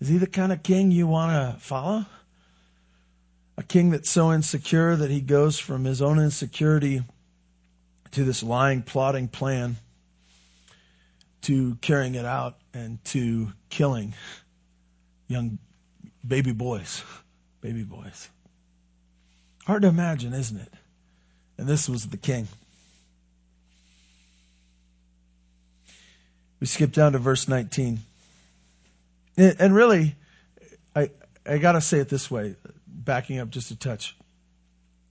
Is 0.00 0.08
he 0.08 0.18
the 0.18 0.26
kind 0.26 0.52
of 0.52 0.62
king 0.62 0.90
you 0.90 1.06
want 1.06 1.32
to 1.54 1.60
follow? 1.60 2.04
A 3.56 3.62
king 3.62 3.90
that's 3.90 4.10
so 4.10 4.32
insecure 4.32 4.96
that 4.96 5.10
he 5.10 5.20
goes 5.20 5.58
from 5.58 5.84
his 5.84 6.02
own 6.02 6.18
insecurity 6.18 7.02
to 8.12 8.24
this 8.24 8.42
lying, 8.42 8.82
plotting 8.82 9.28
plan 9.28 9.76
to 11.42 11.76
carrying 11.76 12.14
it 12.14 12.24
out 12.24 12.56
and 12.74 13.02
to 13.06 13.52
killing 13.68 14.14
young 15.28 15.58
baby 16.26 16.52
boys. 16.52 17.02
Baby 17.60 17.82
boys. 17.82 18.28
Hard 19.64 19.82
to 19.82 19.88
imagine, 19.88 20.32
isn't 20.32 20.58
it? 20.58 20.72
And 21.58 21.68
this 21.68 21.88
was 21.88 22.06
the 22.06 22.16
king. 22.16 22.48
We 26.58 26.66
skip 26.66 26.92
down 26.92 27.12
to 27.12 27.18
verse 27.18 27.48
19. 27.48 28.00
And 29.36 29.74
really, 29.74 30.14
I, 30.94 31.10
I 31.46 31.58
gotta 31.58 31.80
say 31.80 31.98
it 31.98 32.08
this 32.08 32.30
way 32.30 32.56
backing 32.86 33.38
up 33.38 33.50
just 33.50 33.70
a 33.70 33.76
touch. 33.76 34.16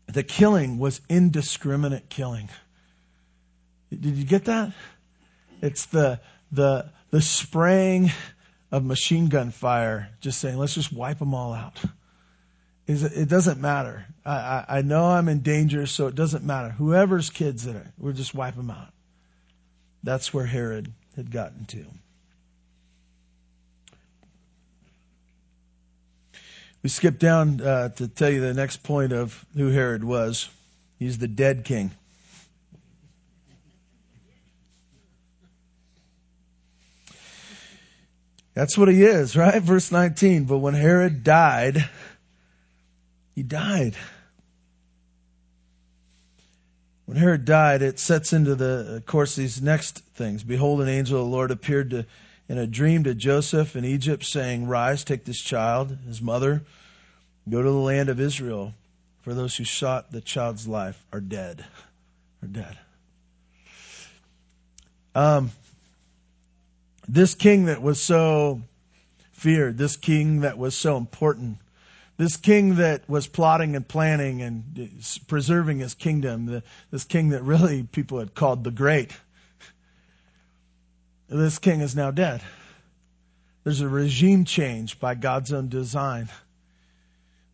The 0.08 0.24
killing 0.24 0.78
was 0.78 1.02
indiscriminate 1.10 2.10
killing. 2.10 2.50
Did 3.89 4.15
you 4.15 4.26
get 4.26 4.46
that? 4.46 4.72
It's 5.62 5.86
the, 5.88 6.19
the, 6.52 6.89
the 7.12 7.22
spraying 7.22 8.12
of 8.72 8.86
machine 8.86 9.28
gun 9.28 9.52
fire, 9.52 10.10
just 10.22 10.39
saying, 10.39 10.58
let's 10.58 10.76
just 10.76 10.93
wipe 10.93 11.19
them 11.19 11.34
all 11.34 11.54
out. 11.54 11.80
Is 12.88 13.04
It 13.04 13.30
doesn't 13.30 13.60
matter. 13.60 14.06
I, 14.26 14.32
I, 14.32 14.65
I 14.69 14.82
know 14.82 15.06
I'm 15.06 15.30
in 15.30 15.39
danger, 15.39 15.86
so 15.86 16.08
it 16.08 16.15
doesn't 16.15 16.43
matter. 16.43 16.69
Whoever's 16.69 17.30
kids 17.30 17.65
in 17.67 17.76
it, 17.76 17.86
we'll 17.98 18.13
just 18.13 18.34
wipe 18.34 18.56
them 18.56 18.72
out. 18.72 18.93
That's 20.04 20.34
where 20.34 20.45
Herod 20.45 20.91
had 21.15 21.32
gotten 21.32 21.65
to. 21.65 21.86
We 26.82 26.89
skip 26.89 27.19
down 27.19 27.60
uh, 27.60 27.89
to 27.89 28.08
tell 28.08 28.30
you 28.30 28.39
the 28.39 28.54
next 28.54 28.84
point 28.84 29.12
of 29.12 29.45
who 29.54 29.67
Herod 29.67 30.04
was. 30.04 30.48
He's 30.98 31.17
the 31.17 31.28
dead 31.28 31.65
king. 31.65 31.91
That's 38.60 38.78
what 38.78 38.89
he 38.89 39.04
is, 39.04 39.38
right? 39.38 39.63
Verse 39.63 39.89
19. 39.89 40.43
But 40.43 40.58
when 40.58 40.74
Herod 40.74 41.24
died, 41.24 41.88
he 43.34 43.41
died. 43.41 43.95
When 47.06 47.15
Herod 47.15 47.45
died, 47.45 47.82
it 47.82 48.00
sets 48.00 48.34
into 48.34 48.56
the, 48.56 48.98
of 48.98 49.06
course, 49.06 49.38
these 49.38 49.62
next 49.62 50.00
things. 50.15 50.43
Behold, 50.43 50.82
an 50.82 50.89
angel 50.89 51.22
of 51.22 51.26
the 51.26 51.32
Lord 51.32 51.52
appeared 51.52 51.91
to 51.91 52.06
in 52.50 52.58
a 52.58 52.67
dream 52.67 53.06
to 53.06 53.15
Joseph 53.15 53.78
in 53.78 53.86
Egypt, 53.86 54.26
saying, 54.26 54.67
Rise, 54.67 55.06
take 55.06 55.24
this 55.24 55.39
child, 55.39 55.98
his 56.06 56.22
mother, 56.22 56.62
go 57.50 57.63
to 57.63 57.69
the 57.69 57.78
land 57.78 58.10
of 58.10 58.19
Israel, 58.19 58.74
for 59.22 59.34
those 59.34 59.56
who 59.56 59.63
sought 59.63 60.12
the 60.12 60.19
child's 60.19 60.67
life 60.67 61.02
are 61.13 61.22
dead. 61.22 61.63
Are 62.43 62.48
dead. 62.50 62.78
Um, 65.15 65.52
this 67.13 67.36
king 67.36 67.65
that 67.65 67.82
was 67.82 68.02
so 68.02 68.62
feared, 69.32 69.78
this 69.78 69.95
king 69.95 70.41
that 70.41 70.58
was 70.58 70.76
so 70.76 70.98
important, 70.98 71.58
this 72.17 72.38
king 72.38 72.76
that 72.76 73.10
was 73.10 73.28
plotting 73.28 73.76
and 73.76 73.88
planning 73.88 74.41
and 74.41 75.04
preserving 75.28 75.80
his 75.80 75.93
kingdom, 75.93 76.62
this 76.91 77.04
king 77.04 77.30
that 77.30 77.43
really 77.43 77.84
people 77.84 78.19
had 78.19 78.36
called 78.36 78.63
the 78.63 78.72
Great 78.72 79.12
this 81.30 81.60
king 81.60 81.82
is 81.82 81.95
now 81.95 82.12
dead. 82.12 82.41
There's 83.63 83.82
a 83.82 83.89
regime 83.89 84.45
change 84.45 85.00
by 85.00 85.15
God's 85.15 85.54
own 85.54 85.69
design. 85.69 86.30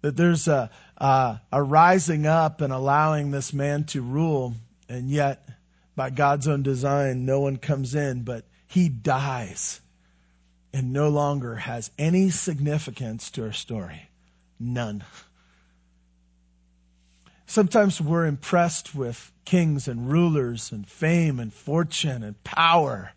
That 0.02 0.16
there's 0.16 0.48
a, 0.48 0.70
a, 0.98 1.42
a 1.52 1.62
rising 1.62 2.26
up 2.26 2.62
and 2.62 2.72
allowing 2.72 3.32
this 3.32 3.54
man 3.54 3.84
to 3.86 4.02
rule, 4.02 4.54
and 4.88 5.10
yet 5.10 5.50
by 5.96 6.10
God's 6.10 6.48
own 6.48 6.64
design, 6.64 7.26
no 7.26 7.42
one 7.42 7.58
comes 7.58 7.96
in, 7.96 8.24
but 8.24 8.46
he 8.76 8.90
dies 8.90 9.80
and 10.74 10.92
no 10.92 11.08
longer 11.08 11.56
has 11.56 11.90
any 11.98 12.30
significance 12.30 13.32
to 13.32 13.42
our 13.42 13.54
story. 13.54 14.10
None. 14.60 15.02
Sometimes 17.46 18.02
we're 18.02 18.26
impressed 18.26 18.94
with 18.94 19.32
kings 19.46 19.88
and 19.88 20.12
rulers 20.12 20.74
and 20.74 20.86
fame 20.86 21.40
and 21.40 21.54
fortune 21.54 22.22
and 22.22 22.44
power. 22.44 23.14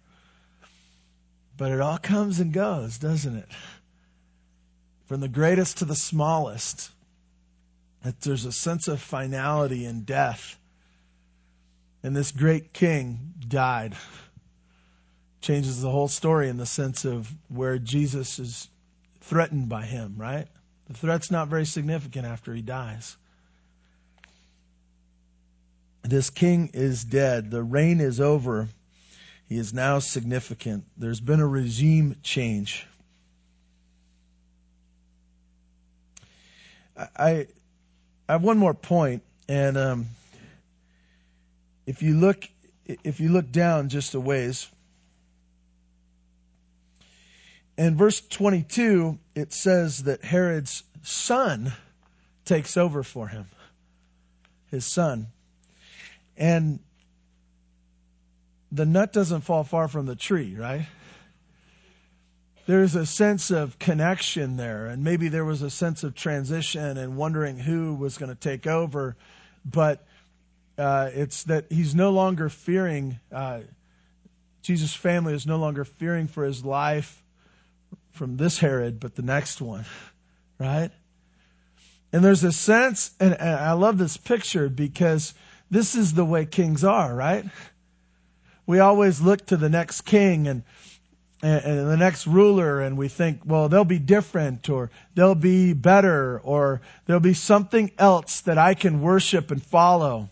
But 1.57 1.73
it 1.73 1.81
all 1.81 1.99
comes 1.99 2.39
and 2.39 2.53
goes, 2.53 2.97
doesn't 2.99 3.35
it? 3.35 3.49
From 5.07 5.19
the 5.19 5.27
greatest 5.27 5.79
to 5.79 5.85
the 5.85 5.97
smallest. 5.97 6.89
That 8.05 8.21
there's 8.21 8.45
a 8.45 8.53
sense 8.53 8.87
of 8.87 9.03
finality 9.03 9.87
in 9.87 10.03
death. 10.03 10.57
And 12.05 12.15
this 12.15 12.31
great 12.31 12.73
king 12.73 13.35
died. 13.49 13.97
Changes 15.41 15.81
the 15.81 15.91
whole 15.91 16.09
story 16.09 16.49
in 16.49 16.57
the 16.57 16.67
sense 16.67 17.05
of 17.05 17.33
where 17.49 17.79
Jesus 17.79 18.39
is 18.39 18.69
threatened 19.21 19.69
by 19.69 19.85
him, 19.85 20.15
right? 20.17 20.47
The 20.89 20.95
threat's 20.95 21.31
not 21.31 21.49
very 21.49 21.67
significant 21.67 22.27
after 22.27 22.55
he 22.55 22.63
dies. 22.63 23.17
This 26.03 26.31
king 26.31 26.71
is 26.73 27.05
dead. 27.05 27.51
The 27.51 27.63
reign 27.63 28.01
is 28.01 28.21
over. 28.21 28.69
He 29.49 29.59
is 29.59 29.75
now 29.75 29.99
significant. 29.99 30.85
There's 30.97 31.21
been 31.21 31.41
a 31.41 31.47
regime 31.47 32.17
change. 32.23 32.87
I, 36.97 37.47
I 38.29 38.33
have 38.33 38.43
one 38.43 38.59
more 38.59 38.75
point, 38.75 39.23
and 39.49 39.77
um, 39.79 40.07
if 41.87 42.03
you 42.03 42.15
look, 42.19 42.49
if 42.87 43.21
you 43.21 43.29
look 43.29 43.53
down 43.53 43.89
just 43.89 44.15
a 44.15 44.21
ways, 44.21 44.69
in 47.79 47.97
verse 47.97 48.21
22, 48.21 49.19
it 49.37 49.53
says 49.53 50.03
that 50.03 50.25
Herod's 50.25 50.83
son 51.03 51.73
takes 52.45 52.77
over 52.77 53.05
for 53.05 53.29
him. 53.29 53.47
His 54.73 54.85
son. 54.85 55.29
And 56.37 56.81
the 58.73 58.85
nut 58.85 59.13
doesn't 59.13 59.43
fall 59.43 59.63
far 59.63 59.87
from 59.87 60.07
the 60.07 60.17
tree, 60.17 60.57
right? 60.59 60.87
There's 62.67 62.97
a 62.97 63.07
sense 63.07 63.53
of 63.53 63.79
connection 63.79 64.57
there, 64.57 64.87
and 64.87 65.05
maybe 65.05 65.29
there 65.29 65.45
was 65.45 65.63
a 65.63 65.71
sense 65.71 66.03
of 66.03 66.17
transition 66.17 66.99
and 66.99 67.17
wondering 67.17 67.59
who 67.59 67.95
was 67.95 68.19
going 68.19 68.29
to 68.29 68.39
take 68.39 68.67
over. 68.67 69.17
But 69.65 70.05
uh, 70.77 71.11
it's 71.15 71.45
that 71.45 71.67
he's 71.71 71.95
no 71.95 72.11
longer 72.11 72.49
fearing, 72.49 73.21
uh, 73.33 73.61
Jesus' 74.63 74.93
family 74.93 75.33
is 75.33 75.47
no 75.47 75.59
longer 75.59 75.85
fearing 75.85 76.27
for 76.27 76.45
his 76.45 76.65
life 76.65 77.23
from 78.19 78.37
this 78.37 78.59
Herod, 78.59 78.99
but 78.99 79.15
the 79.15 79.23
next 79.23 79.61
one, 79.61 79.85
right? 80.59 80.91
And 82.13 82.25
there's 82.25 82.43
a 82.43 82.51
sense, 82.51 83.13
and, 83.21 83.35
I 83.35 83.73
love 83.73 83.97
this 83.97 84.17
picture 84.17 84.69
because 84.69 85.35
this 85.71 85.95
is 85.95 86.15
the 86.15 86.25
way 86.25 86.45
kings 86.45 86.83
are, 86.83 87.15
right? 87.15 87.45
We 88.67 88.81
always 88.81 89.21
look 89.21 89.47
to 89.47 89.57
the 89.57 89.69
next 89.69 90.01
king 90.01 90.49
and, 90.49 90.65
and 91.43 91.89
the 91.89 91.97
next 91.97 92.27
ruler 92.27 92.81
and 92.81 92.99
we 92.99 93.07
think, 93.07 93.43
well, 93.45 93.69
they'll 93.69 93.85
be 93.85 94.01
different 94.01 94.69
or 94.69 94.91
they'll 95.15 95.37
be 95.37 95.73
better 95.73 96.41
or 96.41 96.81
there'll 97.07 97.21
be 97.21 97.35
something 97.35 97.93
else 97.99 98.41
that 98.43 98.59
I 98.59 98.75
can 98.75 99.01
worship 99.01 99.53
and 99.53 99.63
follow. 99.63 100.29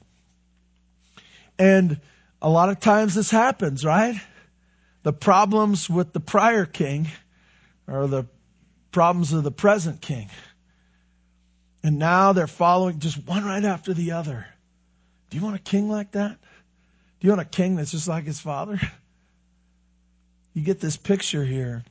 And 1.56 2.00
a 2.42 2.50
lot 2.50 2.68
of 2.68 2.80
times 2.80 3.14
this 3.14 3.30
happens, 3.30 3.84
right? 3.84 4.20
The 5.04 5.12
problems 5.12 5.88
with 5.88 6.12
the 6.12 6.20
prior 6.20 6.66
king 6.66 7.06
are 7.88 8.06
the 8.06 8.26
problems 8.92 9.32
of 9.32 9.44
the 9.44 9.50
present 9.50 10.00
king. 10.00 10.28
And 11.82 11.98
now 11.98 12.32
they're 12.32 12.46
following 12.46 12.98
just 12.98 13.26
one 13.26 13.44
right 13.44 13.64
after 13.64 13.94
the 13.94 14.12
other. 14.12 14.46
Do 15.30 15.36
you 15.36 15.42
want 15.42 15.56
a 15.56 15.60
king 15.60 15.88
like 15.88 16.12
that? 16.12 16.38
Do 17.20 17.26
you 17.26 17.30
want 17.30 17.42
a 17.42 17.50
king 17.50 17.76
that's 17.76 17.92
just 17.92 18.08
like 18.08 18.24
his 18.24 18.40
father? 18.40 18.80
You 20.54 20.62
get 20.62 20.80
this 20.80 20.96
picture 20.96 21.44
here 21.44 21.84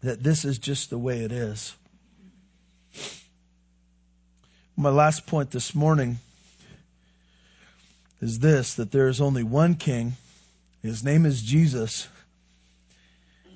that 0.00 0.20
this 0.20 0.44
is 0.44 0.58
just 0.58 0.90
the 0.90 0.98
way 0.98 1.20
it 1.20 1.30
is. 1.30 1.72
My 4.76 4.90
last 4.90 5.28
point 5.28 5.52
this 5.52 5.72
morning 5.72 6.18
is 8.20 8.40
this 8.40 8.74
that 8.74 8.90
there 8.90 9.06
is 9.06 9.20
only 9.20 9.44
one 9.44 9.76
king. 9.76 10.14
His 10.82 11.04
name 11.04 11.24
is 11.24 11.40
Jesus, 11.40 12.08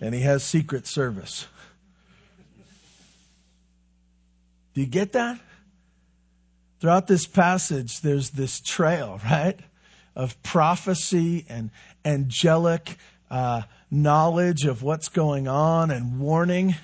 and 0.00 0.14
he 0.14 0.20
has 0.20 0.42
secret 0.42 0.86
service. 0.86 1.46
Do 4.74 4.80
you 4.80 4.86
get 4.86 5.12
that? 5.12 5.38
Throughout 6.80 7.06
this 7.06 7.26
passage, 7.26 8.00
there's 8.02 8.30
this 8.30 8.60
trail, 8.60 9.18
right? 9.24 9.58
Of 10.14 10.42
prophecy 10.42 11.46
and 11.48 11.70
angelic 12.04 12.98
uh, 13.30 13.62
knowledge 13.90 14.66
of 14.66 14.82
what's 14.82 15.08
going 15.08 15.48
on 15.48 15.90
and 15.90 16.20
warning. 16.20 16.74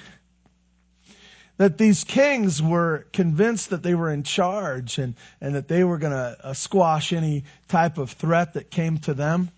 That 1.58 1.76
these 1.76 2.02
kings 2.04 2.62
were 2.62 3.06
convinced 3.12 3.70
that 3.70 3.82
they 3.82 3.94
were 3.94 4.10
in 4.10 4.22
charge 4.22 4.98
and, 4.98 5.14
and 5.40 5.54
that 5.54 5.68
they 5.68 5.84
were 5.84 5.98
going 5.98 6.14
to 6.14 6.38
uh, 6.42 6.54
squash 6.54 7.12
any 7.12 7.44
type 7.68 7.98
of 7.98 8.12
threat 8.12 8.54
that 8.54 8.70
came 8.70 8.98
to 9.00 9.12
them. 9.12 9.50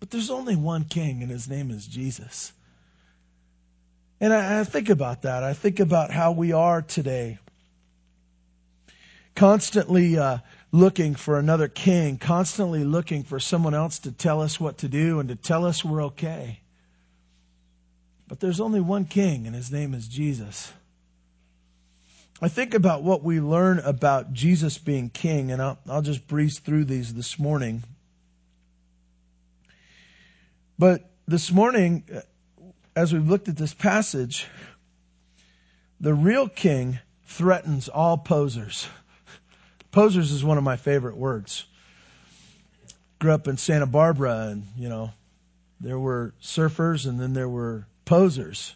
But 0.00 0.10
there's 0.10 0.30
only 0.30 0.56
one 0.56 0.84
king, 0.84 1.22
and 1.22 1.30
his 1.30 1.48
name 1.48 1.70
is 1.70 1.86
Jesus. 1.86 2.52
And 4.20 4.32
I, 4.32 4.60
I 4.60 4.64
think 4.64 4.88
about 4.88 5.22
that. 5.22 5.44
I 5.44 5.54
think 5.54 5.80
about 5.80 6.10
how 6.10 6.32
we 6.32 6.52
are 6.52 6.82
today 6.82 7.38
constantly 9.38 10.18
uh, 10.18 10.38
looking 10.72 11.14
for 11.14 11.38
another 11.38 11.68
king, 11.68 12.18
constantly 12.18 12.82
looking 12.82 13.22
for 13.22 13.38
someone 13.38 13.72
else 13.72 14.00
to 14.00 14.10
tell 14.10 14.42
us 14.42 14.58
what 14.58 14.78
to 14.78 14.88
do 14.88 15.20
and 15.20 15.28
to 15.28 15.36
tell 15.36 15.64
us 15.64 15.84
we're 15.84 16.02
okay. 16.02 16.58
But 18.26 18.40
there's 18.40 18.58
only 18.58 18.80
one 18.80 19.04
king, 19.04 19.46
and 19.46 19.54
his 19.54 19.70
name 19.70 19.94
is 19.94 20.08
Jesus. 20.08 20.72
I 22.42 22.48
think 22.48 22.74
about 22.74 23.04
what 23.04 23.22
we 23.22 23.40
learn 23.40 23.78
about 23.78 24.32
Jesus 24.32 24.76
being 24.76 25.08
king, 25.08 25.52
and 25.52 25.62
I'll, 25.62 25.78
I'll 25.88 26.02
just 26.02 26.26
breeze 26.26 26.58
through 26.58 26.86
these 26.86 27.14
this 27.14 27.38
morning. 27.38 27.84
But 30.80 31.08
this 31.28 31.52
morning, 31.52 32.02
uh, 32.12 32.20
as 32.98 33.12
we've 33.12 33.28
looked 33.28 33.48
at 33.48 33.56
this 33.56 33.72
passage, 33.72 34.48
the 36.00 36.12
real 36.12 36.48
king 36.48 36.98
threatens 37.26 37.88
all 37.88 38.18
posers. 38.18 38.88
Posers 39.92 40.32
is 40.32 40.42
one 40.42 40.58
of 40.58 40.64
my 40.64 40.76
favorite 40.76 41.16
words. 41.16 41.64
Grew 43.20 43.30
up 43.30 43.46
in 43.46 43.56
Santa 43.56 43.86
Barbara 43.86 44.48
and, 44.48 44.66
you 44.76 44.88
know, 44.88 45.12
there 45.80 45.98
were 45.98 46.34
surfers 46.42 47.06
and 47.06 47.20
then 47.20 47.34
there 47.34 47.48
were 47.48 47.86
posers. 48.04 48.74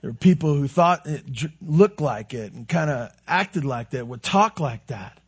There 0.00 0.10
were 0.10 0.16
people 0.16 0.54
who 0.54 0.66
thought 0.66 1.06
it 1.06 1.22
looked 1.64 2.00
like 2.00 2.34
it 2.34 2.52
and 2.52 2.68
kind 2.68 2.90
of 2.90 3.12
acted 3.28 3.64
like 3.64 3.90
that, 3.90 4.08
would 4.08 4.24
talk 4.24 4.58
like 4.58 4.88
that. 4.88 5.20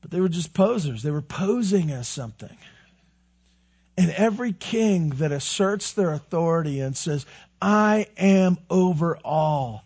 But 0.00 0.10
they 0.10 0.20
were 0.22 0.30
just 0.30 0.54
posers. 0.54 1.02
They 1.02 1.10
were 1.10 1.20
posing 1.20 1.90
as 1.90 2.08
something. 2.08 2.56
And 3.98 4.12
every 4.12 4.52
king 4.52 5.10
that 5.16 5.32
asserts 5.32 5.92
their 5.92 6.12
authority 6.12 6.78
and 6.78 6.96
says, 6.96 7.26
I 7.60 8.06
am 8.16 8.56
over 8.70 9.18
all, 9.24 9.84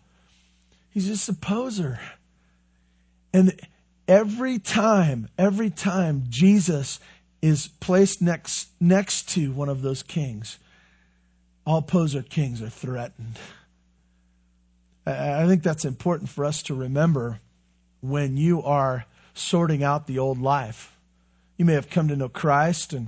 he's 0.91 1.07
just 1.07 1.27
a 1.29 1.33
poser. 1.33 1.99
And 3.33 3.59
every 4.07 4.59
time, 4.59 5.29
every 5.35 5.71
time 5.71 6.25
Jesus 6.29 6.99
is 7.41 7.67
placed 7.79 8.21
next, 8.21 8.69
next 8.79 9.29
to 9.29 9.51
one 9.51 9.67
of 9.69 9.81
those 9.81 10.03
kings, 10.03 10.59
all 11.65 11.81
poser 11.81 12.21
kings 12.21 12.61
are 12.61 12.69
threatened. 12.69 13.39
I 15.07 15.47
think 15.47 15.63
that's 15.63 15.85
important 15.85 16.29
for 16.29 16.45
us 16.45 16.61
to 16.63 16.75
remember 16.75 17.39
when 18.01 18.37
you 18.37 18.61
are 18.61 19.05
sorting 19.33 19.83
out 19.83 20.05
the 20.05 20.19
old 20.19 20.39
life. 20.39 20.95
You 21.57 21.65
may 21.65 21.73
have 21.73 21.89
come 21.89 22.09
to 22.09 22.15
know 22.15 22.29
Christ 22.29 22.93
and 22.93 23.07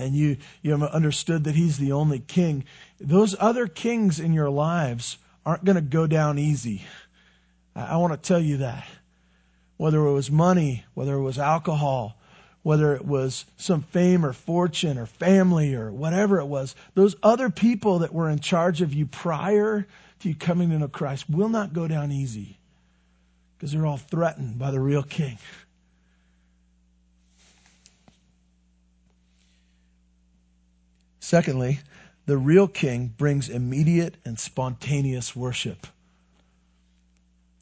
and 0.00 0.14
you, 0.14 0.36
you 0.62 0.70
have 0.72 0.82
understood 0.82 1.44
that 1.44 1.54
he's 1.54 1.78
the 1.78 1.92
only 1.92 2.18
king. 2.18 2.64
Those 3.00 3.36
other 3.38 3.66
kings 3.66 4.20
in 4.20 4.32
your 4.32 4.50
lives 4.50 5.18
aren't 5.44 5.64
going 5.64 5.76
to 5.76 5.82
go 5.82 6.06
down 6.06 6.38
easy. 6.38 6.82
I, 7.74 7.86
I 7.86 7.96
want 7.96 8.12
to 8.12 8.28
tell 8.28 8.40
you 8.40 8.58
that 8.58 8.86
whether 9.76 10.04
it 10.06 10.12
was 10.12 10.30
money, 10.30 10.84
whether 10.94 11.14
it 11.14 11.22
was 11.22 11.38
alcohol, 11.38 12.16
whether 12.62 12.94
it 12.94 13.04
was 13.04 13.46
some 13.56 13.82
fame 13.82 14.26
or 14.26 14.32
fortune 14.32 14.98
or 14.98 15.06
family 15.06 15.74
or 15.74 15.90
whatever 15.90 16.38
it 16.38 16.44
was, 16.44 16.74
those 16.94 17.16
other 17.22 17.48
people 17.48 18.00
that 18.00 18.12
were 18.12 18.28
in 18.28 18.38
charge 18.38 18.82
of 18.82 18.92
you 18.92 19.06
prior 19.06 19.86
to 20.20 20.28
you 20.28 20.34
coming 20.34 20.70
to 20.70 20.78
know 20.78 20.88
Christ 20.88 21.30
will 21.30 21.48
not 21.48 21.72
go 21.72 21.88
down 21.88 22.12
easy 22.12 22.58
because 23.56 23.72
they're 23.72 23.86
all 23.86 23.96
threatened 23.96 24.58
by 24.58 24.70
the 24.70 24.80
real 24.80 25.02
king. 25.02 25.38
Secondly, 31.30 31.78
the 32.26 32.36
real 32.36 32.66
king 32.66 33.06
brings 33.06 33.48
immediate 33.48 34.16
and 34.24 34.36
spontaneous 34.36 35.36
worship. 35.36 35.86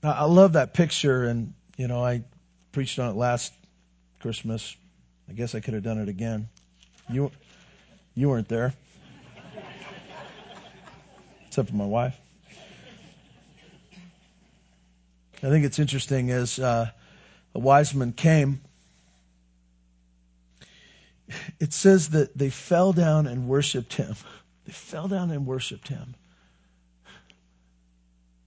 I 0.02 0.24
love 0.24 0.54
that 0.54 0.72
picture, 0.72 1.24
and 1.24 1.52
you 1.76 1.86
know, 1.86 2.02
I 2.02 2.22
preached 2.72 2.98
on 2.98 3.10
it 3.10 3.16
last 3.16 3.52
Christmas. 4.20 4.74
I 5.28 5.34
guess 5.34 5.54
I 5.54 5.60
could 5.60 5.74
have 5.74 5.82
done 5.82 5.98
it 5.98 6.08
again. 6.08 6.48
You, 7.10 7.30
you 8.14 8.30
weren't 8.30 8.48
there, 8.48 8.72
except 11.48 11.68
for 11.68 11.76
my 11.76 11.84
wife. 11.84 12.18
I 15.42 15.50
think 15.50 15.66
it's 15.66 15.78
interesting 15.78 16.30
as 16.30 16.58
uh, 16.58 16.88
a 17.54 17.58
wise 17.58 17.94
man 17.94 18.14
came. 18.14 18.62
It 21.60 21.72
says 21.72 22.10
that 22.10 22.36
they 22.36 22.50
fell 22.50 22.92
down 22.92 23.26
and 23.26 23.48
worshipped 23.48 23.94
him. 23.94 24.14
They 24.64 24.72
fell 24.72 25.08
down 25.08 25.30
and 25.30 25.46
worshipped 25.46 25.88
him. 25.88 26.14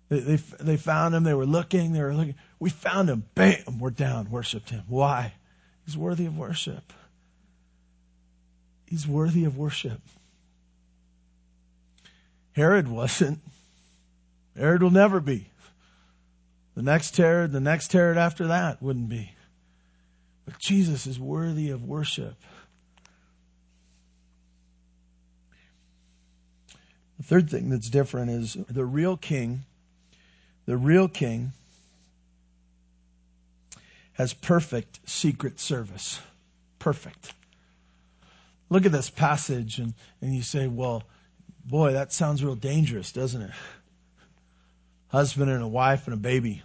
They, 0.09 0.19
they, 0.19 0.35
they 0.35 0.77
found 0.77 1.15
him. 1.15 1.23
They 1.23 1.33
were 1.33 1.45
looking. 1.45 1.93
They 1.93 2.01
were 2.01 2.13
looking. 2.13 2.35
We 2.59 2.69
found 2.69 3.09
him. 3.09 3.23
Bam, 3.33 3.79
we're 3.79 3.89
down. 3.89 4.29
Worshipped 4.29 4.69
him. 4.69 4.83
Why? 4.87 5.33
He's 5.85 5.97
worthy 5.97 6.25
of 6.25 6.37
worship. 6.37 6.93
He's 8.85 9.07
worthy 9.07 9.45
of 9.45 9.57
worship. 9.57 10.01
Herod 12.53 12.87
wasn't. 12.87 13.39
Herod 14.55 14.83
will 14.83 14.91
never 14.91 15.19
be. 15.19 15.47
The 16.75 16.81
next 16.81 17.15
Herod, 17.17 17.51
the 17.51 17.59
next 17.59 17.91
Herod 17.93 18.17
after 18.17 18.47
that 18.47 18.81
wouldn't 18.81 19.09
be. 19.09 19.31
But 20.45 20.59
Jesus 20.59 21.07
is 21.07 21.19
worthy 21.19 21.69
of 21.69 21.83
worship. 21.83 22.35
The 27.21 27.27
third 27.27 27.51
thing 27.51 27.69
that's 27.69 27.87
different 27.87 28.31
is 28.31 28.57
the 28.67 28.83
real 28.83 29.15
king, 29.15 29.63
the 30.65 30.75
real 30.75 31.07
king 31.07 31.51
has 34.13 34.33
perfect 34.33 35.07
secret 35.07 35.59
service. 35.59 36.19
Perfect. 36.79 37.35
Look 38.71 38.87
at 38.87 38.91
this 38.91 39.11
passage 39.11 39.77
and, 39.77 39.93
and 40.19 40.33
you 40.33 40.41
say, 40.41 40.65
well, 40.65 41.03
boy, 41.63 41.93
that 41.93 42.11
sounds 42.11 42.43
real 42.43 42.55
dangerous, 42.55 43.11
doesn't 43.11 43.43
it? 43.43 43.51
Husband 45.09 45.51
and 45.51 45.61
a 45.61 45.67
wife 45.67 46.07
and 46.07 46.15
a 46.15 46.17
baby. 46.17 46.63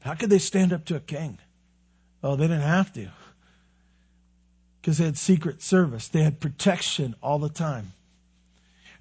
How 0.00 0.14
could 0.14 0.28
they 0.28 0.40
stand 0.40 0.72
up 0.72 0.86
to 0.86 0.96
a 0.96 1.00
king? 1.00 1.38
Oh, 2.20 2.34
they 2.34 2.48
didn't 2.48 2.62
have 2.62 2.92
to. 2.94 3.10
Because 4.80 4.98
they 4.98 5.04
had 5.04 5.16
secret 5.16 5.62
service. 5.62 6.08
They 6.08 6.24
had 6.24 6.40
protection 6.40 7.14
all 7.22 7.38
the 7.38 7.48
time. 7.48 7.92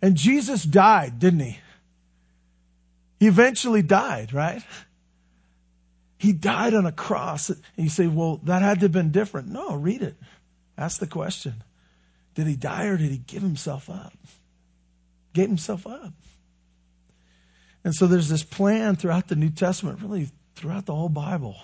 And 0.03 0.17
Jesus 0.17 0.63
died, 0.63 1.17
didn't 1.17 1.39
he? 1.39 1.57
He 3.21 3.27
eventually 3.27 3.81
died, 3.81 4.33
right? 4.33 4.61
He 6.17 6.33
died 6.33 6.73
on 6.73 6.85
a 6.85 6.91
cross. 6.91 7.49
And 7.49 7.61
you 7.77 7.87
say, 7.87 8.07
well, 8.07 8.41
that 8.43 8.61
had 8.61 8.81
to 8.81 8.85
have 8.87 8.91
been 8.91 9.11
different. 9.11 9.47
No, 9.47 9.75
read 9.75 10.01
it. 10.01 10.17
Ask 10.77 10.99
the 10.99 11.07
question. 11.07 11.53
Did 12.35 12.47
he 12.47 12.57
die 12.57 12.87
or 12.87 12.97
did 12.97 13.11
he 13.11 13.17
give 13.17 13.41
himself 13.41 13.89
up? 13.89 14.11
Gave 15.31 15.47
himself 15.47 15.87
up. 15.87 16.11
And 17.85 17.95
so 17.95 18.05
there's 18.05 18.27
this 18.27 18.43
plan 18.43 18.97
throughout 18.97 19.29
the 19.29 19.37
New 19.37 19.51
Testament, 19.51 20.01
really 20.01 20.27
throughout 20.55 20.85
the 20.85 20.95
whole 20.95 21.07
Bible, 21.07 21.55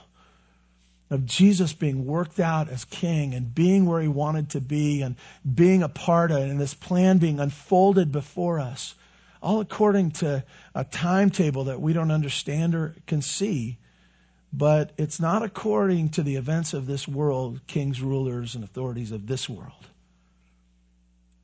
of 1.10 1.26
Jesus 1.26 1.74
being 1.74 2.06
worked 2.06 2.40
out 2.40 2.70
as 2.70 2.86
king 2.86 3.34
and 3.34 3.54
being 3.54 3.86
where 3.86 4.02
he 4.02 4.08
wanted 4.08 4.52
to 4.52 4.62
be 4.62 5.02
and 5.02 5.16
being 5.56 5.82
a 5.82 5.90
part 5.90 6.32
of 6.32 6.38
it 6.38 6.50
and 6.50 6.60
this 6.60 6.74
plan 6.74 7.18
being 7.18 7.40
unfolded 7.40 8.12
before 8.12 8.60
us, 8.60 8.94
all 9.42 9.60
according 9.60 10.12
to 10.12 10.44
a 10.76 10.84
timetable 10.84 11.66
that 11.66 11.82
we 11.82 11.94
don't 11.94 12.12
understand 12.12 12.76
or 12.76 12.96
can 13.08 13.22
see. 13.22 13.78
But 14.52 14.92
it's 14.98 15.20
not 15.20 15.44
according 15.44 16.10
to 16.10 16.24
the 16.24 16.36
events 16.36 16.74
of 16.74 16.88
this 16.88 17.08
world, 17.08 17.62
kings, 17.68 18.02
rulers, 18.02 18.56
and 18.56 18.64
authorities 18.64 19.12
of 19.12 19.28
this 19.28 19.48
world. 19.48 19.86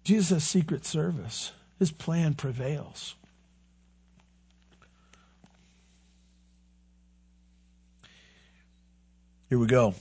Jesus' 0.04 0.44
secret 0.44 0.86
service, 0.86 1.52
his 1.80 1.92
plan 1.92 2.36
prevails. 2.36 3.16
Here 9.56 9.60
we 9.62 9.68
go. 9.68 9.96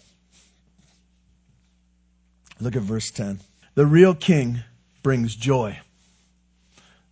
Look 2.58 2.74
at 2.74 2.82
verse 2.82 3.12
10. 3.12 3.38
The 3.76 3.86
real 3.86 4.12
king 4.12 4.64
brings 5.04 5.36
joy. 5.36 5.78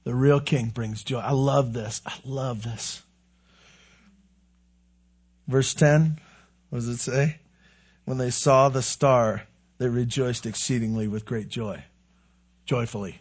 The 0.02 0.12
real 0.12 0.40
king 0.40 0.70
brings 0.70 1.04
joy. 1.04 1.20
I 1.20 1.30
love 1.30 1.72
this. 1.72 2.02
I 2.04 2.14
love 2.24 2.64
this. 2.64 3.00
Verse 5.46 5.72
10, 5.74 6.18
what 6.70 6.80
does 6.80 6.88
it 6.88 6.98
say? 6.98 7.36
When 8.06 8.18
they 8.18 8.30
saw 8.30 8.70
the 8.70 8.82
star, 8.82 9.44
they 9.78 9.86
rejoiced 9.86 10.44
exceedingly 10.44 11.06
with 11.06 11.24
great 11.24 11.48
joy. 11.48 11.84
Joyfully. 12.66 13.20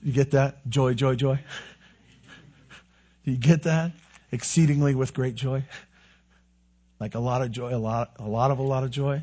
You 0.00 0.12
get 0.12 0.30
that? 0.30 0.64
Joy, 0.68 0.94
joy, 0.94 1.16
joy. 1.16 1.40
Do 3.24 3.30
you 3.32 3.36
get 3.36 3.64
that? 3.64 3.90
Exceedingly 4.30 4.94
with 4.94 5.12
great 5.12 5.34
joy. 5.34 5.64
Like 7.02 7.16
a 7.16 7.18
lot 7.18 7.42
of 7.42 7.50
joy, 7.50 7.74
a 7.74 7.82
lot, 7.82 8.12
a 8.20 8.28
lot 8.28 8.52
of 8.52 8.60
a 8.60 8.62
lot 8.62 8.84
of 8.84 8.92
joy. 8.92 9.22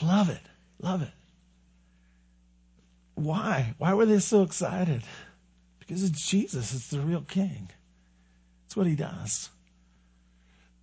Love 0.00 0.30
it. 0.30 0.40
Love 0.80 1.02
it. 1.02 1.12
Why? 3.14 3.74
Why 3.76 3.92
were 3.92 4.06
they 4.06 4.20
so 4.20 4.40
excited? 4.40 5.02
Because 5.78 6.02
it's 6.02 6.26
Jesus. 6.26 6.72
It's 6.72 6.88
the 6.88 7.00
real 7.00 7.20
king. 7.20 7.68
It's 8.64 8.74
what 8.74 8.86
he 8.86 8.94
does. 8.94 9.50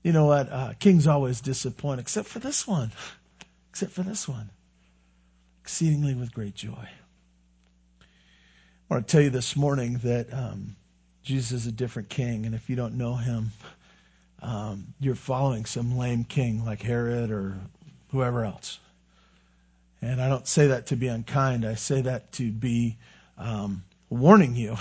You 0.03 0.11
know 0.11 0.27
what? 0.27 0.51
Uh, 0.51 0.73
kings 0.77 1.07
always 1.07 1.41
disappoint, 1.41 1.99
except 1.99 2.27
for 2.27 2.37
this 2.37 2.67
one. 2.67 2.91
Except 3.71 3.93
for 3.93 4.03
this 4.03 4.27
one. 4.27 4.51
Exceedingly 5.63 6.13
with 6.13 6.35
great 6.35 6.53
joy. 6.53 6.87
I 7.99 8.93
want 8.93 9.07
to 9.07 9.11
tell 9.11 9.23
you 9.23 9.31
this 9.31 9.55
morning 9.55 9.99
that 10.03 10.31
um, 10.31 10.75
Jesus 11.23 11.51
is 11.51 11.65
a 11.65 11.71
different 11.71 12.09
king, 12.09 12.45
and 12.45 12.53
if 12.53 12.69
you 12.69 12.75
don't 12.75 12.93
know 12.93 13.15
him, 13.15 13.49
um, 14.43 14.93
you're 14.99 15.15
following 15.15 15.65
some 15.65 15.97
lame 15.97 16.25
king 16.25 16.65
like 16.65 16.81
Herod 16.81 17.31
or 17.31 17.55
whoever 18.11 18.43
else. 18.43 18.79
And 20.01 20.21
I 20.21 20.27
don't 20.27 20.47
say 20.47 20.67
that 20.67 20.87
to 20.87 20.97
be 20.97 21.07
unkind. 21.07 21.65
I 21.65 21.75
say 21.75 22.01
that 22.01 22.33
to 22.33 22.51
be 22.51 22.97
um, 23.37 23.83
warning 24.09 24.55
you 24.55 24.75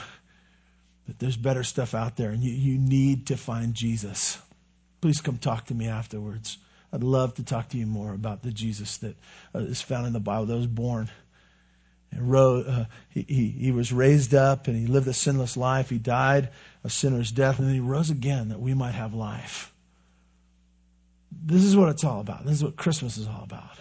that 1.06 1.18
there's 1.20 1.36
better 1.36 1.62
stuff 1.62 1.94
out 1.94 2.16
there 2.16 2.30
and 2.30 2.42
you, 2.42 2.52
you 2.52 2.78
need 2.78 3.28
to 3.28 3.36
find 3.36 3.72
Jesus. 3.72 4.36
Please 5.00 5.20
come 5.20 5.38
talk 5.38 5.66
to 5.66 5.74
me 5.74 5.86
afterwards. 5.86 6.58
I'd 6.92 7.04
love 7.04 7.34
to 7.34 7.44
talk 7.44 7.68
to 7.70 7.78
you 7.78 7.86
more 7.86 8.12
about 8.12 8.42
the 8.42 8.50
Jesus 8.50 8.98
that 8.98 9.16
uh, 9.54 9.64
found 9.74 10.06
in 10.06 10.12
the 10.12 10.20
Bible 10.20 10.46
that 10.46 10.56
was 10.56 10.66
born 10.66 11.08
and 12.12 12.34
uh, 12.34 12.84
he, 13.08 13.24
he, 13.26 13.48
he 13.48 13.72
was 13.72 13.92
raised 13.92 14.34
up 14.34 14.68
and 14.68 14.76
he 14.76 14.86
lived 14.86 15.08
a 15.08 15.14
sinless 15.14 15.56
life. 15.56 15.88
He 15.90 15.98
died 15.98 16.50
a 16.84 16.90
sinner's 16.90 17.32
death 17.32 17.58
and 17.58 17.66
then 17.66 17.74
he 17.74 17.80
rose 17.80 18.10
again 18.10 18.50
that 18.50 18.60
we 18.60 18.74
might 18.74 18.92
have 18.92 19.14
life. 19.14 19.72
This 21.44 21.64
is 21.64 21.76
what 21.76 21.88
it's 21.88 22.04
all 22.04 22.20
about. 22.20 22.44
This 22.44 22.56
is 22.56 22.64
what 22.64 22.76
Christmas 22.76 23.16
is 23.16 23.26
all 23.26 23.42
about. 23.42 23.78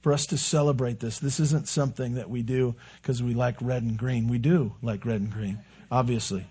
For 0.00 0.12
us 0.12 0.26
to 0.26 0.38
celebrate 0.38 1.00
this, 1.00 1.18
this 1.18 1.40
isn't 1.40 1.68
something 1.68 2.14
that 2.14 2.30
we 2.30 2.42
do 2.42 2.74
because 3.02 3.22
we 3.22 3.34
like 3.34 3.56
red 3.60 3.82
and 3.82 3.98
green. 3.98 4.28
We 4.28 4.38
do 4.38 4.74
like 4.80 5.04
red 5.04 5.20
and 5.20 5.30
green, 5.30 5.58
obviously. 5.90 6.46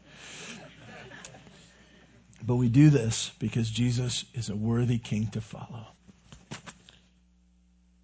But 2.45 2.55
we 2.55 2.69
do 2.69 2.89
this 2.89 3.31
because 3.39 3.69
Jesus 3.69 4.25
is 4.33 4.49
a 4.49 4.55
worthy 4.55 4.99
king 4.99 5.27
to 5.31 5.41
follow. 5.41 5.87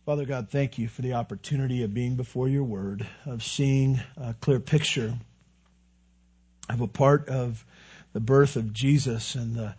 Father 0.05 0.25
God, 0.25 0.49
thank 0.49 0.77
you 0.77 0.89
for 0.89 1.01
the 1.01 1.13
opportunity 1.13 1.83
of 1.83 1.93
being 1.93 2.15
before 2.15 2.49
your 2.49 2.65
word, 2.65 3.07
of 3.25 3.41
seeing 3.41 4.01
a 4.17 4.33
clear 4.33 4.59
picture 4.59 5.13
of 6.67 6.81
a 6.81 6.87
part 6.87 7.29
of 7.29 7.63
the 8.11 8.19
birth 8.19 8.57
of 8.57 8.73
Jesus 8.73 9.35
and 9.35 9.55
the 9.55 9.75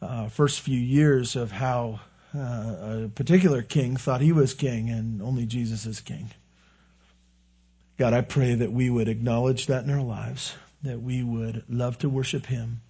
uh, 0.00 0.28
first 0.28 0.60
few 0.60 0.78
years 0.78 1.34
of 1.34 1.50
how 1.50 1.98
uh, 2.36 2.38
a 3.06 3.10
particular 3.16 3.62
king 3.62 3.96
thought 3.96 4.20
he 4.20 4.30
was 4.30 4.54
king 4.54 4.90
and 4.90 5.20
only 5.20 5.44
Jesus 5.44 5.86
is 5.86 5.98
king. 5.98 6.30
God, 7.98 8.12
I 8.12 8.20
pray 8.20 8.54
that 8.54 8.70
we 8.70 8.90
would 8.90 9.08
acknowledge 9.08 9.66
that 9.66 9.82
in 9.82 9.90
our 9.90 10.02
lives, 10.02 10.54
that 10.84 11.02
we 11.02 11.24
would 11.24 11.64
love 11.68 11.98
to 11.98 12.08
worship 12.08 12.46
him. 12.46 12.80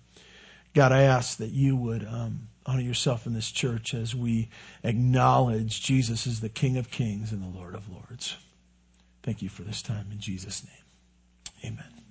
God, 0.75 0.93
I 0.93 1.05
ask 1.05 1.39
that 1.39 1.51
you 1.51 1.77
would 1.77 2.07
um, 2.07 2.49
honor 2.67 2.81
yourself 2.81 3.27
in 3.27 3.35
this 3.35 3.51
church 3.51 3.95
as 3.95 4.15
we 4.15 4.49
acknowledge 4.83 5.83
Jesus 5.83 6.27
as 6.27 6.41
the 6.41 6.49
King 6.49 6.77
of 6.79 6.91
Kings 6.91 7.33
and 7.33 7.43
the 7.43 7.59
Lord 7.59 7.75
of 7.75 7.89
Lords. 7.91 8.37
Thank 9.23 9.43
you 9.43 9.49
for 9.49 9.63
this 9.63 9.83
time 9.83 10.07
in 10.11 10.19
Jesus' 10.19 10.65
name. 10.65 11.73
Amen. 11.73 12.04